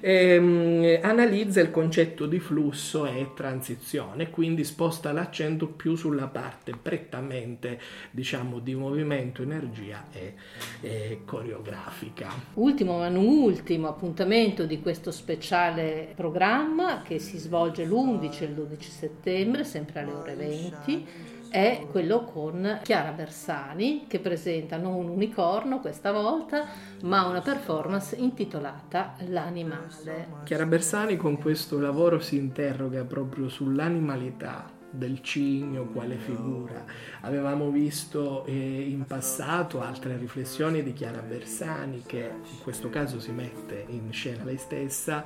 ehm, 0.00 0.98
analizza 1.02 1.60
il 1.60 1.70
concetto 1.70 2.26
di 2.26 2.38
flusso 2.38 3.06
e 3.06 3.28
transizione 3.34 4.30
quindi 4.30 4.64
sposta 4.64 5.12
l'accento 5.12 5.66
più 5.66 5.94
sulla 5.94 6.26
parte 6.26 6.74
prettamente 6.80 7.78
diciamo 8.10 8.58
di 8.58 8.74
movimento, 8.74 9.42
energia 9.42 10.04
e, 10.12 10.34
e 10.80 11.20
coreografica. 11.24 12.28
Ultimo 12.54 12.98
ma 12.98 13.08
non 13.08 13.29
ultimo 13.30 13.88
appuntamento 13.88 14.66
di 14.66 14.80
questo 14.80 15.10
speciale 15.10 16.12
programma 16.14 17.02
che 17.02 17.18
si 17.18 17.38
svolge 17.38 17.84
l'11 17.84 18.42
e 18.42 18.44
il 18.44 18.52
12 18.52 18.90
settembre, 18.90 19.64
sempre 19.64 20.00
alle 20.00 20.12
ore 20.12 20.34
20, 20.34 21.06
è 21.50 21.86
quello 21.90 22.24
con 22.24 22.80
Chiara 22.82 23.10
Bersani 23.10 24.06
che 24.06 24.20
presenta 24.20 24.76
non 24.76 24.94
un 24.94 25.08
unicorno 25.08 25.80
questa 25.80 26.12
volta, 26.12 26.66
ma 27.02 27.26
una 27.26 27.40
performance 27.40 28.16
intitolata 28.16 29.14
L'animale. 29.26 30.28
Chiara 30.44 30.66
Bersani 30.66 31.16
con 31.16 31.38
questo 31.38 31.78
lavoro 31.80 32.20
si 32.20 32.36
interroga 32.36 33.04
proprio 33.04 33.48
sull'animalità 33.48 34.78
del 34.90 35.22
cigno 35.22 35.84
quale 35.84 36.16
figura. 36.16 36.84
Avevamo 37.22 37.70
visto 37.70 38.44
eh, 38.46 38.52
in 38.52 39.04
passato 39.04 39.80
altre 39.80 40.16
riflessioni 40.16 40.82
di 40.82 40.92
Chiara 40.92 41.20
Bersani 41.20 42.02
che 42.04 42.30
in 42.52 42.62
questo 42.62 42.90
caso 42.90 43.20
si 43.20 43.30
mette 43.30 43.84
in 43.88 44.12
scena 44.12 44.44
lei 44.44 44.58
stessa 44.58 45.24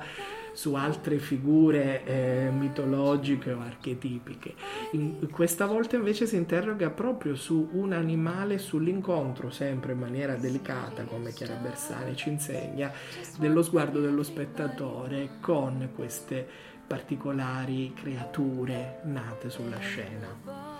su 0.55 0.73
altre 0.73 1.19
figure 1.19 2.03
eh, 2.05 2.49
mitologiche 2.49 3.51
o 3.51 3.59
archetipiche. 3.59 4.53
In, 4.91 5.29
questa 5.29 5.65
volta 5.65 5.97
invece 5.97 6.25
si 6.25 6.37
interroga 6.37 6.89
proprio 6.89 7.35
su 7.35 7.69
un 7.73 7.91
animale, 7.91 8.57
sull'incontro 8.57 9.49
sempre 9.49 9.91
in 9.91 9.99
maniera 9.99 10.35
delicata, 10.35 11.03
come 11.03 11.33
Chiara 11.33 11.55
Bersani 11.55 12.15
ci 12.15 12.29
insegna, 12.29 12.91
dello 13.37 13.61
sguardo 13.61 13.99
dello 13.99 14.23
spettatore 14.23 15.31
con 15.41 15.89
queste 15.93 16.73
particolari 16.87 17.93
creature 17.93 19.01
nate 19.03 19.49
sulla 19.49 19.79
scena. 19.79 20.74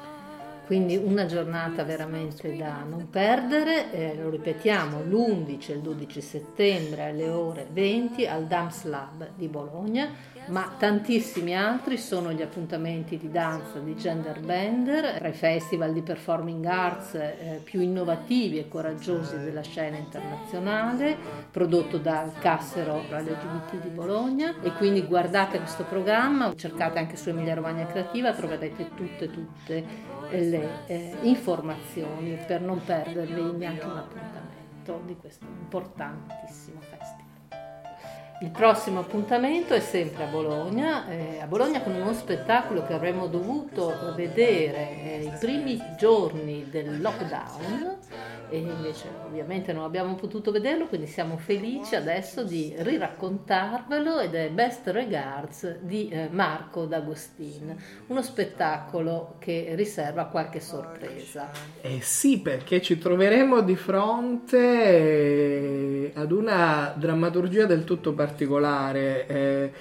Quindi 0.66 0.98
una 0.98 1.28
giornata 1.28 1.84
veramente 1.84 2.56
da 2.58 2.84
non 2.88 3.08
perdere, 3.10 3.92
eh, 3.92 4.16
lo 4.16 4.30
ripetiamo, 4.30 5.04
l'11 5.04 5.72
e 5.72 5.74
il 5.74 5.82
12 5.82 6.22
settembre 6.22 7.10
alle 7.10 7.30
ore 7.30 7.68
20 7.72 8.26
al 8.26 8.46
Dams 8.46 8.84
Lab 8.86 9.30
di 9.36 9.48
Bologna, 9.48 10.10
ma 10.48 10.76
tantissimi 10.78 11.56
altri 11.56 11.98
sono 11.98 12.32
gli 12.32 12.42
appuntamenti 12.42 13.18
di 13.18 13.30
danza 13.30 13.80
di 13.80 13.96
Gender 13.96 14.40
Bender, 14.40 15.18
tra 15.18 15.28
i 15.28 15.34
festival 15.34 15.94
di 15.94 16.02
performing 16.02 16.66
arts 16.66 17.14
eh, 17.14 17.62
più 17.64 17.82
innovativi 17.82 18.58
e 18.58 18.68
coraggiosi 18.68 19.38
della 19.38 19.62
scena 19.62 19.98
internazionale, 19.98 21.16
prodotto 21.52 21.98
dal 21.98 22.34
Cassero 22.40 23.04
LGBT 23.10 23.82
di 23.82 23.90
Bologna. 23.90 24.56
E 24.62 24.72
quindi 24.74 25.04
guardate 25.04 25.60
questo 25.60 25.84
programma, 25.84 26.54
cercate 26.56 26.98
anche 26.98 27.18
su 27.18 27.30
Emilia 27.30 27.54
Romagna 27.54 27.86
Creativa, 27.86 28.34
troverete 28.34 28.90
tutte 28.96 29.30
tutte 29.30 30.14
le 30.30 30.55
eh, 30.88 31.16
informazioni 31.24 32.38
per 32.46 32.62
non 32.62 32.84
perdervi 32.84 33.58
neanche 33.58 33.86
un 33.86 33.98
appuntamento 33.98 35.02
di 35.06 35.16
questo 35.18 35.46
importantissimo 35.46 36.80
festival. 36.82 37.25
Il 38.42 38.50
prossimo 38.50 39.00
appuntamento 39.00 39.74
è 39.74 39.80
sempre 39.80 40.26
a 40.26 40.28
Bologna, 40.28 41.08
eh, 41.08 41.40
a 41.42 41.48
Bologna 41.48 41.82
con 41.82 41.96
uno 41.96 42.14
spettacolo 42.14 42.86
che 42.86 42.94
avremmo 42.94 43.28
dovuto 43.28 44.14
vedere 44.14 45.04
eh, 45.04 45.24
i 45.24 45.32
primi 45.40 45.82
giorni 45.98 46.68
del 46.70 47.00
lockdown 47.00 47.98
e 48.50 48.58
invece 48.58 49.10
ovviamente 49.26 49.74
non 49.74 49.84
abbiamo 49.84 50.16
potuto 50.16 50.52
vederlo, 50.52 50.86
quindi 50.86 51.08
siamo 51.08 51.38
felici 51.38 51.96
adesso 51.96 52.44
di 52.44 52.74
riraccontarvelo 52.78 54.20
ed 54.20 54.36
è 54.36 54.50
Best 54.50 54.88
Regards 54.88 55.80
di 55.80 56.10
eh, 56.10 56.30
Marco 56.32 56.86
D'Agostin, 56.86 57.76
uno 58.08 58.22
spettacolo 58.22 59.36
che 59.40 59.72
riserva 59.76 60.26
qualche 60.26 60.60
sorpresa. 60.60 61.50
Eh 61.82 62.02
sì, 62.02 62.40
perché 62.40 62.82
ci 62.82 62.98
troveremo 62.98 63.62
di 63.62 63.76
fronte 63.76 64.58
eh, 64.58 66.12
ad 66.14 66.32
una 66.32 66.94
drammaturgia 66.96 67.66
del 67.66 67.84
tutto 67.84 68.14
particolare. 68.14 68.25
Eh, 69.28 69.72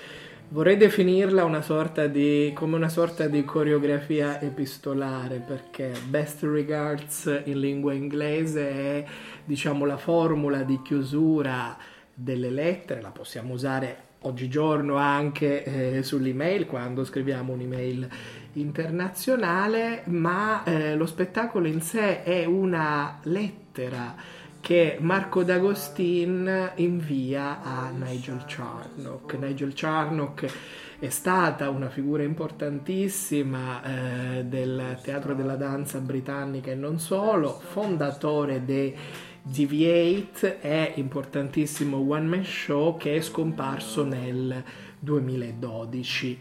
vorrei 0.49 0.77
definirla 0.77 1.45
una 1.45 1.63
sorta 1.63 2.07
di, 2.07 2.53
come 2.55 2.77
una 2.77 2.89
sorta 2.89 3.27
di 3.27 3.45
coreografia 3.45 4.41
epistolare, 4.41 5.43
perché 5.45 5.93
Best 6.09 6.43
Regards 6.43 7.43
in 7.45 7.61
lingua 7.61 7.93
inglese 7.93 8.71
è 8.71 9.05
diciamo 9.45 9.85
la 9.85 9.97
formula 9.97 10.63
di 10.63 10.81
chiusura 10.83 11.77
delle 12.13 12.51
lettere, 12.51 13.01
la 13.01 13.11
possiamo 13.11 13.55
usare 13.55 14.13
oggigiorno 14.25 14.97
anche 14.97 15.65
eh, 15.97 16.03
sull'email 16.03 16.67
quando 16.67 17.05
scriviamo 17.05 17.53
un'email 17.53 18.09
internazionale, 18.55 20.03
ma 20.07 20.63
eh, 20.65 20.95
lo 20.95 21.07
spettacolo 21.07 21.67
in 21.67 21.81
sé 21.81 22.23
è 22.23 22.45
una 22.45 23.19
lettera 23.25 24.15
che 24.65 24.97
Marco 24.99 25.43
D'Agostin 25.43 26.73
invia 26.77 27.61
a 27.63 27.91
Nigel 27.91 28.45
Charnock. 28.47 29.35
Nigel 29.35 29.73
Charnock 29.75 30.51
è 30.99 31.11
stata 31.11 31.69
una 31.69 31.91
figura 31.91 32.23
importantissima 32.23 33.83
eh, 34.39 34.45
del 34.45 34.99
teatro 35.03 35.35
della 35.35 35.57
danza 35.57 35.99
britannica 35.99 36.71
e 36.71 36.77
non 36.77 36.99
solo, 36.99 37.61
fondatore 37.63 38.65
dei 38.65 38.97
Deviate 39.43 40.61
è 40.61 40.95
importantissimo 40.95 41.99
one 41.99 42.27
man 42.27 42.45
show 42.47 42.97
che 42.97 43.17
è 43.17 43.21
scomparso 43.21 44.03
nel 44.03 44.65
2012. 44.99 46.39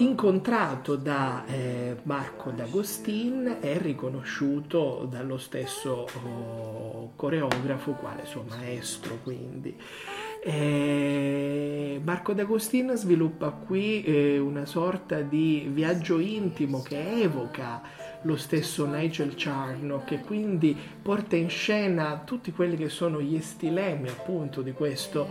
Incontrato 0.00 0.94
da 0.94 1.44
eh, 1.46 1.96
Marco 2.04 2.50
D'Agostin 2.50 3.56
è 3.58 3.76
riconosciuto 3.78 5.08
dallo 5.10 5.38
stesso 5.38 6.06
oh, 6.24 7.12
coreografo 7.16 7.92
quale 7.94 8.24
suo 8.24 8.44
maestro 8.48 9.18
quindi. 9.24 9.76
Eh, 10.44 12.00
Marco 12.04 12.32
D'Agostin 12.32 12.92
sviluppa 12.94 13.50
qui 13.50 14.04
eh, 14.04 14.38
una 14.38 14.66
sorta 14.66 15.20
di 15.20 15.68
viaggio 15.68 16.20
intimo 16.20 16.80
che 16.80 17.22
evoca 17.22 17.82
lo 18.22 18.36
stesso 18.36 18.86
Nigel 18.86 19.34
Charnock 19.36 20.12
e 20.12 20.20
quindi 20.20 20.76
porta 21.00 21.36
in 21.36 21.48
scena 21.48 22.22
tutti 22.24 22.52
quelli 22.52 22.76
che 22.76 22.88
sono 22.88 23.20
gli 23.20 23.40
stilemi 23.40 24.08
appunto 24.08 24.62
di 24.62 24.72
questo 24.72 25.28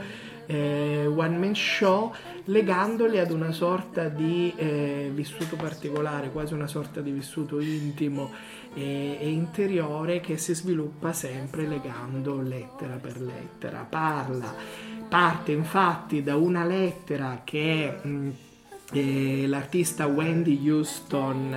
eh, 0.47 1.06
one 1.06 1.38
man 1.38 1.56
show 1.56 2.13
legandoli 2.45 3.19
ad 3.19 3.32
una 3.32 3.52
sorta 3.52 4.08
di 4.08 4.54
eh, 4.56 5.12
vissuto 5.13 5.56
particolare, 5.58 6.32
quasi 6.32 6.54
una 6.54 6.67
sorta 6.67 7.02
di 7.02 7.12
vissuto 7.12 7.60
intimo 7.60 8.32
e, 8.73 9.17
e 9.19 9.30
interiore 9.30 10.21
che 10.21 10.38
si 10.38 10.56
sviluppa 10.56 11.12
sempre 11.13 11.67
legando 11.67 12.41
lettera 12.41 12.95
per 12.95 13.19
lettera. 13.21 13.86
Parla, 13.88 14.54
parte 15.08 15.52
infatti 15.52 16.23
da 16.23 16.38
una 16.38 16.63
lettera 16.63 17.41
che 17.43 18.00
mh, 18.02 18.30
eh, 18.93 19.47
l'artista 19.47 20.08
Wendy 20.08 20.69
Houston 20.69 21.54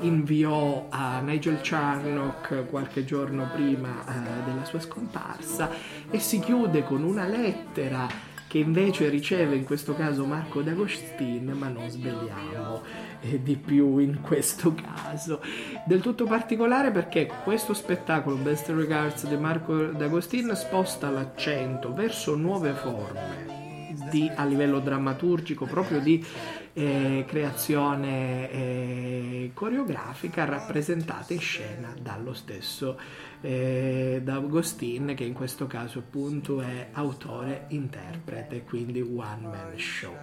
inviò 0.00 0.86
a 0.88 1.20
Nigel 1.20 1.60
Charnock 1.62 2.66
qualche 2.68 3.04
giorno 3.04 3.48
prima 3.52 4.04
eh, 4.06 4.44
della 4.44 4.64
sua 4.64 4.80
scomparsa 4.80 5.70
e 6.10 6.18
si 6.18 6.40
chiude 6.40 6.84
con 6.84 7.02
una 7.02 7.26
lettera 7.26 8.06
che 8.48 8.58
invece 8.58 9.10
riceve 9.10 9.56
in 9.56 9.64
questo 9.64 9.94
caso 9.94 10.24
Marco 10.24 10.62
D'Agostin, 10.62 11.50
ma 11.50 11.68
non 11.68 11.88
svegliamo 11.88 12.82
eh, 13.20 13.42
di 13.42 13.56
più 13.56 13.98
in 13.98 14.22
questo 14.22 14.74
caso. 14.74 15.42
Del 15.84 16.00
tutto 16.00 16.24
particolare 16.24 16.90
perché 16.90 17.30
questo 17.44 17.74
spettacolo 17.74 18.36
Best 18.36 18.70
Regards 18.70 19.28
di 19.28 19.36
Marco 19.36 19.88
D'Agostin 19.88 20.52
sposta 20.54 21.10
l'accento 21.10 21.92
verso 21.92 22.36
nuove 22.36 22.72
forme 22.72 23.58
di, 24.10 24.30
a 24.34 24.44
livello 24.44 24.80
drammaturgico, 24.80 25.66
proprio 25.66 26.00
di 26.00 26.24
eh, 26.78 27.24
creazione 27.26 28.50
eh, 28.52 29.50
coreografica 29.52 30.44
rappresentata 30.44 31.32
in 31.32 31.40
scena 31.40 31.92
dallo 32.00 32.32
stesso 32.34 32.96
eh, 33.40 34.20
D'Agostin 34.22 35.14
che 35.16 35.24
in 35.24 35.32
questo 35.32 35.66
caso 35.66 35.98
appunto 35.98 36.60
è 36.60 36.90
autore, 36.92 37.64
interprete, 37.70 38.62
quindi 38.62 39.00
one 39.00 39.40
man 39.42 39.76
show. 39.76 40.14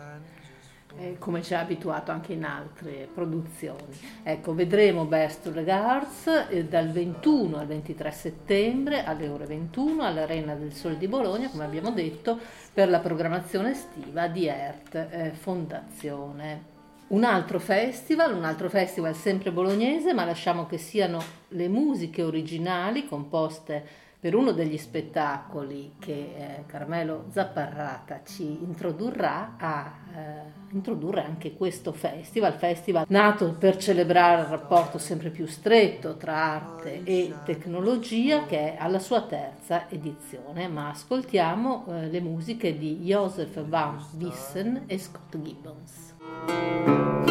Eh, 0.97 1.17
come 1.19 1.41
ci 1.41 1.53
ha 1.53 1.59
abituato 1.59 2.11
anche 2.11 2.33
in 2.33 2.43
altre 2.43 3.07
produzioni. 3.13 3.97
Ecco, 4.23 4.53
vedremo 4.53 5.05
Best 5.05 5.47
Regards 5.47 6.47
eh, 6.49 6.65
dal 6.65 6.89
21 6.89 7.57
al 7.57 7.67
23 7.67 8.11
settembre 8.11 9.03
alle 9.03 9.27
ore 9.27 9.45
21 9.45 10.03
all'Arena 10.03 10.55
del 10.55 10.73
Sole 10.73 10.97
di 10.97 11.07
Bologna, 11.07 11.49
come 11.49 11.65
abbiamo 11.65 11.91
detto, 11.91 12.39
per 12.73 12.89
la 12.89 12.99
programmazione 12.99 13.71
estiva 13.71 14.27
di 14.27 14.47
ERT 14.47 14.95
eh, 14.95 15.31
Fondazione. 15.31 16.73
Un 17.07 17.23
altro 17.23 17.59
festival, 17.59 18.33
un 18.33 18.45
altro 18.45 18.67
festival 18.67 19.13
sempre 19.15 19.51
bolognese, 19.51 20.11
ma 20.13 20.25
lasciamo 20.25 20.65
che 20.65 20.79
siano 20.79 21.21
le 21.49 21.67
musiche 21.67 22.23
originali 22.23 23.07
composte 23.07 24.03
per 24.25 24.33
uno 24.33 24.53
degli 24.53 24.79
spettacoli 24.79 25.97
che 25.99 26.33
eh, 26.35 26.63
Carmelo 26.65 27.25
Zapparrata 27.29 28.21
ci 28.25 28.63
introdurrà 28.63 29.53
a 29.55 29.93
eh, 30.15 30.73
introdurre 30.73 31.23
anche 31.23 31.53
questo 31.53 31.91
festival, 31.91 32.53
festival 32.53 33.05
nato 33.09 33.53
per 33.53 33.77
celebrare 33.77 34.41
il 34.41 34.47
rapporto 34.47 34.97
sempre 34.97 35.29
più 35.29 35.45
stretto 35.45 36.17
tra 36.17 36.33
arte 36.33 37.03
e 37.03 37.35
tecnologia 37.45 38.47
che 38.47 38.73
è 38.73 38.77
alla 38.79 38.97
sua 38.97 39.21
terza 39.21 39.87
edizione, 39.89 40.67
ma 40.69 40.89
ascoltiamo 40.89 41.85
eh, 41.87 42.07
le 42.07 42.19
musiche 42.19 42.79
di 42.79 43.01
Joseph 43.01 43.63
Van 43.63 44.03
Wissen 44.17 44.85
e 44.87 44.97
Scott 44.97 45.37
Gibbons. 45.39 47.24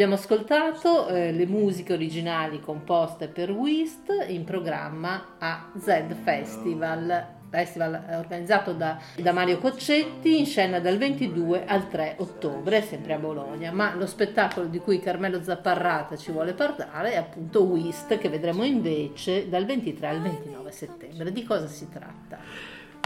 Abbiamo 0.00 0.18
ascoltato 0.18 1.08
eh, 1.08 1.30
le 1.30 1.44
musiche 1.44 1.92
originali 1.92 2.58
composte 2.58 3.28
per 3.28 3.50
Whist 3.50 4.10
in 4.28 4.44
programma 4.44 5.36
a 5.38 5.70
Z 5.76 6.14
Festival, 6.22 7.26
festival 7.50 8.06
eh, 8.08 8.16
organizzato 8.16 8.72
da, 8.72 8.98
da 9.16 9.32
Mario 9.32 9.58
Coccetti 9.58 10.38
in 10.38 10.46
scena 10.46 10.80
dal 10.80 10.96
22 10.96 11.66
al 11.66 11.90
3 11.90 12.14
ottobre, 12.16 12.80
sempre 12.80 13.12
a 13.12 13.18
Bologna. 13.18 13.72
Ma 13.72 13.94
lo 13.94 14.06
spettacolo 14.06 14.68
di 14.68 14.78
cui 14.78 15.00
Carmelo 15.00 15.42
Zapparrata 15.42 16.16
ci 16.16 16.32
vuole 16.32 16.54
parlare 16.54 17.12
è 17.12 17.16
appunto 17.16 17.64
Whist, 17.64 18.16
che 18.16 18.30
vedremo 18.30 18.64
invece 18.64 19.50
dal 19.50 19.66
23 19.66 20.08
al 20.08 20.22
29 20.22 20.70
settembre. 20.72 21.30
Di 21.30 21.44
cosa 21.44 21.66
si 21.66 21.90
tratta? 21.90 22.38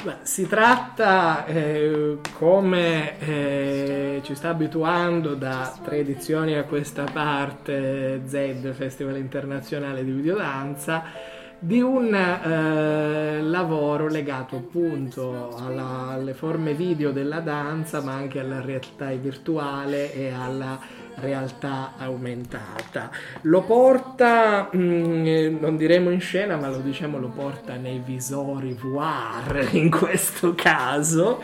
Beh, 0.05 0.17
si 0.21 0.47
tratta, 0.47 1.47
eh, 1.47 2.19
come 2.37 3.19
eh, 3.21 4.21
ci 4.23 4.35
sta 4.35 4.51
abituando 4.51 5.35
da 5.35 5.75
tre 5.83 5.99
edizioni 5.99 6.57
a 6.59 6.65
questa 6.65 7.05
parte 7.11 8.21
Z, 8.27 8.73
Festival 8.75 9.17
Internazionale 9.17 10.05
di 10.05 10.11
Videodanza, 10.11 11.05
di 11.59 11.81
un 11.81 12.15
eh, 12.15 13.41
lavoro 13.41 14.07
legato 14.09 14.57
appunto 14.57 15.57
alla- 15.57 16.09
alle 16.11 16.35
forme 16.35 16.75
video 16.75 17.11
della 17.11 17.41
danza, 17.41 18.03
ma 18.03 18.13
anche 18.13 18.41
alla 18.41 18.61
realtà 18.61 19.09
virtuale 19.13 20.13
e 20.13 20.31
alla 20.33 20.79
realtà 21.17 21.93
aumentata. 21.99 23.11
Lo 23.43 23.63
porta, 23.63 24.71
mm, 24.75 25.27
eh, 25.27 25.49
non 25.61 25.77
diremo 25.77 26.11
in 26.11 26.21
scena, 26.21 26.57
ma 26.57 26.69
lo 26.69 26.79
diciamo, 26.79 27.19
lo 27.19 27.29
porta 27.29 27.75
nei 27.77 28.01
visori 28.05 28.73
VR 28.73 29.69
in 29.73 29.91
questo 29.91 30.55
caso, 30.55 31.41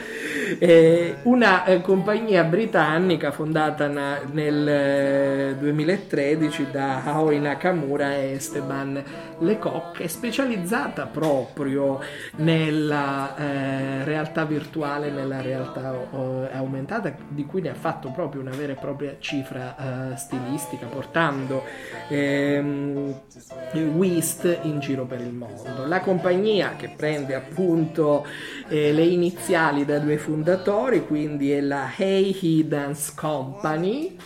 eh, 0.58 1.16
una 1.24 1.64
eh, 1.64 1.80
compagnia 1.80 2.44
britannica 2.44 3.30
fondata 3.30 3.86
na- 3.88 4.20
nel 4.30 4.68
eh, 4.68 5.56
2013 5.58 6.68
da 6.70 7.04
Aoi 7.04 7.40
Nakamura 7.40 8.14
e 8.14 8.32
Esteban 8.32 9.02
Lecoq, 9.38 10.00
è 10.00 10.06
specializzata 10.06 11.06
proprio 11.06 12.00
nella 12.36 13.36
eh, 13.36 14.04
realtà 14.04 14.44
virtuale, 14.44 15.10
nella 15.10 15.40
realtà 15.40 15.94
eh, 15.94 16.56
aumentata, 16.56 17.14
di 17.28 17.44
cui 17.46 17.60
ne 17.62 17.70
ha 17.70 17.74
fatto 17.74 18.10
proprio 18.10 18.40
una 18.40 18.50
vera 18.50 18.72
e 18.72 18.76
propria 18.76 19.16
cifra 19.18 19.59
eh, 19.60 20.16
stilistica, 20.16 20.86
portando 20.86 21.62
ehm, 22.08 23.14
Whist 23.94 24.60
in 24.62 24.80
giro 24.80 25.04
per 25.04 25.20
il 25.20 25.32
mondo. 25.32 25.86
La 25.86 26.00
compagnia 26.00 26.74
che 26.76 26.92
prende 26.96 27.34
appunto 27.34 28.26
eh, 28.68 28.92
le 28.92 29.04
iniziali 29.04 29.84
da 29.84 29.98
due 29.98 30.18
fondatori, 30.18 31.06
quindi 31.06 31.52
è 31.52 31.60
la 31.60 31.90
Hey 31.96 32.36
He 32.40 32.66
Dance 32.66 33.12
Company. 33.14 34.16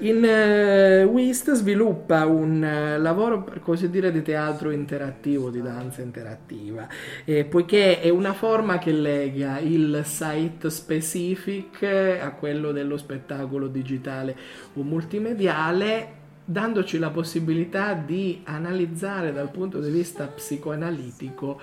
In 0.00 0.22
eh, 0.22 1.04
Whist 1.04 1.52
sviluppa 1.52 2.26
un 2.26 2.62
eh, 2.62 2.98
lavoro 2.98 3.42
per 3.42 3.60
così 3.60 3.88
dire 3.88 4.12
di 4.12 4.20
teatro 4.20 4.70
interattivo, 4.70 5.48
di 5.48 5.62
danza 5.62 6.02
interattiva, 6.02 6.86
eh, 7.24 7.44
poiché 7.46 8.00
è 8.00 8.10
una 8.10 8.34
forma 8.34 8.76
che 8.76 8.92
lega 8.92 9.58
il 9.58 10.02
site 10.04 10.68
specific 10.68 11.82
a 12.20 12.30
quello 12.32 12.72
dello 12.72 12.98
spettacolo 12.98 13.68
digitale 13.68 14.36
o 14.74 14.82
multimediale, 14.82 16.08
dandoci 16.44 16.98
la 16.98 17.10
possibilità 17.10 17.94
di 17.94 18.42
analizzare 18.44 19.32
dal 19.32 19.50
punto 19.50 19.80
di 19.80 19.90
vista 19.90 20.26
psicoanalitico 20.26 21.58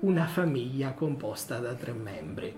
una 0.00 0.24
famiglia 0.24 0.92
composta 0.92 1.58
da 1.58 1.74
tre 1.74 1.92
membri. 1.92 2.54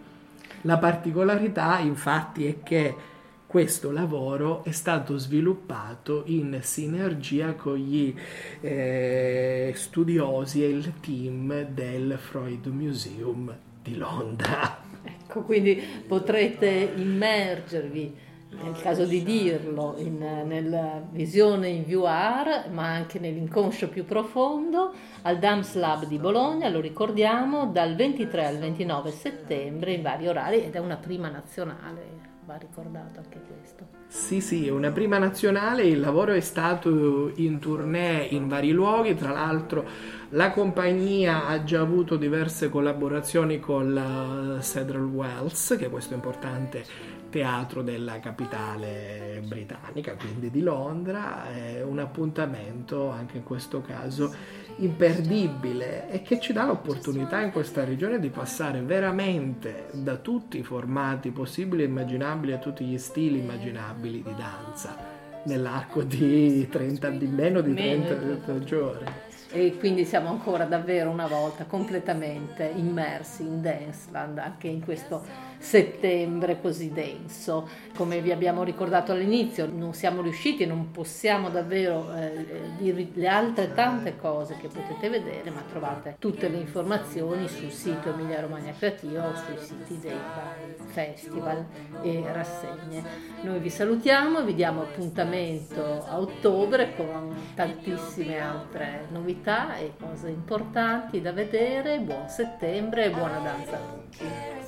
La 0.63 0.79
particolarità 0.79 1.81
infatti 1.81 2.47
è 2.47 2.63
che 2.63 3.15
questo 3.47 3.93
lavoro 3.93 4.65
è 4.65 4.73
stato 4.73 5.17
sviluppato 5.19 6.25
in 6.27 6.59
sinergia 6.63 7.55
con 7.55 7.77
gli 7.77 8.13
eh, 8.61 9.73
studiosi 9.75 10.65
e 10.65 10.69
il 10.69 10.95
team 11.01 11.63
del 11.63 12.19
Freud 12.19 12.67
Museum 12.67 13.57
di 13.83 13.97
Londra. 13.97 14.83
Ecco, 15.05 15.43
quindi 15.43 15.81
potrete 16.07 16.93
immergervi, 16.97 18.17
nel 18.63 18.81
caso 18.81 19.05
di 19.05 19.23
dirlo, 19.23 19.95
in- 19.99 20.43
nella 20.47 21.03
visione 21.11 21.69
in 21.69 21.85
VR, 21.85 22.69
ma 22.71 22.89
anche 22.89 23.19
nell'inconscio 23.19 23.89
più 23.89 24.05
profondo, 24.05 24.93
al 25.23 25.39
Dams 25.39 25.75
Lab 25.75 26.07
di 26.07 26.19
Bologna, 26.19 26.69
lo 26.69 26.81
ricordiamo, 26.81 27.67
dal 27.67 27.95
23 27.95 28.45
al 28.45 28.59
29 28.59 29.11
settembre 29.13 29.93
in 29.93 30.03
vari 30.03 30.27
orari 30.27 30.65
ed 30.65 30.75
è 30.75 30.79
una 30.79 30.97
prima 30.97 31.29
nazionale, 31.29 32.35
va 32.47 32.57
ricordato 32.57 33.19
anche 33.19 33.41
questo. 33.41 33.87
Sì, 34.07 34.41
sì, 34.41 34.69
è 34.69 34.71
una 34.71 34.93
prima 34.93 35.19
nazionale, 35.19 35.83
il 35.83 35.99
lavoro 35.99 36.33
è 36.33 36.41
stato 36.41 37.33
in 37.35 37.59
tournée 37.59 38.25
in 38.25 38.47
vari 38.47 38.71
luoghi, 38.71 39.15
tra 39.17 39.33
l'altro 39.33 39.85
la 40.31 40.51
compagnia 40.53 41.47
ha 41.47 41.65
già 41.65 41.81
avuto 41.81 42.17
diverse 42.17 42.69
collaborazioni 42.69 43.59
con 43.59 43.93
la 43.93 44.59
Cedral 44.61 45.05
Wells, 45.05 45.77
che 45.77 45.87
è 45.87 45.91
questo 45.91 46.15
importante 46.15 46.85
teatro 47.29 47.83
della 47.83 48.21
capitale 48.21 49.43
britannica, 49.45 50.15
quindi 50.15 50.49
di 50.49 50.63
Londra, 50.63 51.51
è 51.51 51.83
un 51.83 51.99
appuntamento 51.99 53.11
anche 53.11 53.39
in 53.39 53.43
questo 53.43 53.83
caso 53.83 54.33
imperdibile 54.79 56.11
e 56.11 56.23
che 56.23 56.39
ci 56.39 56.53
dà 56.53 56.67
l'opportunità 56.67 57.41
in 57.41 57.51
questa 57.51 57.85
regione 57.85 58.19
di 58.19 58.29
passare 58.29 58.81
veramente 58.83 59.89
da 59.93 60.17
tutti 60.17 60.59
i 60.59 60.63
formati 60.63 61.31
possibili 61.31 61.83
e 61.83 61.87
immaginabili 61.87 62.53
a 62.53 62.59
tutti 62.59 62.85
gli 62.85 62.99
stili 62.99 63.39
immaginabili 63.39 64.23
di 64.23 64.35
danza 64.35 65.15
nell'arco 65.45 66.03
di 66.03 66.69
30 66.69 67.11
di 67.11 67.27
meno 67.27 67.61
di 67.61 67.71
Meno 67.71 68.05
30, 68.05 68.15
di 68.15 68.41
30 68.45 68.65
giorni. 68.65 69.11
E 69.53 69.77
quindi 69.79 70.05
siamo 70.05 70.29
ancora 70.29 70.65
davvero 70.65 71.09
una 71.09 71.29
volta 71.29 71.65
completamente 71.65 72.71
immersi 72.75 73.43
in 73.43 73.63
Danceland 73.63 74.39
anche 74.39 74.67
in 74.67 74.85
questo 74.85 75.25
settembre 75.59 76.61
così 76.61 76.93
denso. 76.93 77.69
Come 77.95 78.21
vi 78.21 78.33
abbiamo 78.33 78.63
ricordato 78.63 79.13
all'inizio, 79.13 79.67
non 79.67 79.95
siamo 79.95 80.23
riusciti 80.23 80.63
e 80.63 80.67
non 80.67 80.91
possiamo 80.91 81.49
davvero 81.49 82.15
eh, 82.15 82.47
dirvi 82.77 83.13
le 83.15 83.29
altre 83.29 83.73
tante 83.75 84.17
cose 84.17 84.57
che 84.61 84.69
potete 84.69 85.09
vedere, 85.09 85.51
ma 85.51 85.63
trovate 85.69 86.17
tutte 86.19 86.49
le 86.49 86.59
informazioni 86.59 87.49
sul 87.49 87.71
sito 87.71 88.11
Emilia 88.11 88.41
Romagna 88.41 88.73
Creativa 88.73 89.29
o 89.29 89.35
sui 89.35 89.59
siti 89.59 89.99
dei 89.99 90.11
vari 90.11 90.75
festival 90.87 91.65
e 92.03 92.23
rassegne. 92.33 93.03
Noi 93.43 93.59
vi 93.59 93.71
salutiamo, 93.71 94.43
vi 94.45 94.55
diamo 94.55 94.83
appuntamento 94.83 96.05
a 96.07 96.19
ottobre 96.19 96.95
con 96.97 97.35
tantissime 97.55 98.39
altre 98.39 99.07
novità 99.11 99.77
e 99.77 99.93
cose 99.99 100.29
importanti 100.29 101.21
da 101.21 101.33
vedere. 101.33 101.99
Buon 101.99 102.29
settembre 102.29 103.07
e 103.07 103.11
buona 103.11 103.39
danza 103.39 103.77
a 103.77 103.81
tutti. 103.81 104.25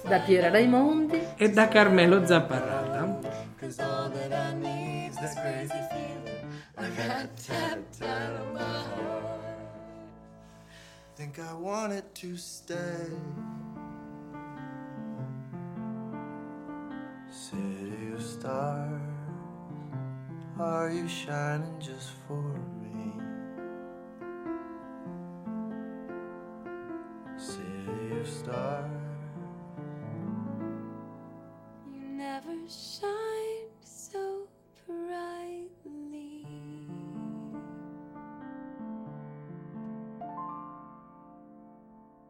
Da 0.09 0.21
Piera 0.21 0.49
Raimondi. 0.79 1.21
E 1.39 1.49
da 1.49 1.69
Carmelo 1.69 2.25
Zapparrata. 2.25 3.19
Cause 3.61 3.81
all 3.81 4.09
that 4.11 4.33
I 4.33 4.55
need's 4.55 5.17
this 5.19 5.35
crazy 5.35 5.75
feeling. 5.91 6.47
I 6.77 6.89
got 6.91 7.37
tapped 7.37 8.03
out 8.03 8.41
of 8.41 8.55
my 8.55 8.61
heart. 8.61 9.41
Think 11.17 11.39
I 11.41 11.53
want 11.55 11.93
it 11.93 12.15
to 12.17 12.37
stay. 12.37 13.11
City 17.31 18.13
of 18.15 18.23
stars, 18.23 19.01
are 20.59 20.91
you 20.91 21.09
shining 21.09 21.79
just 21.81 22.11
for 22.27 22.55
me? 22.81 23.13
City 27.37 28.21
of 28.21 28.29
stars. 28.29 29.08
shine. 32.69 33.28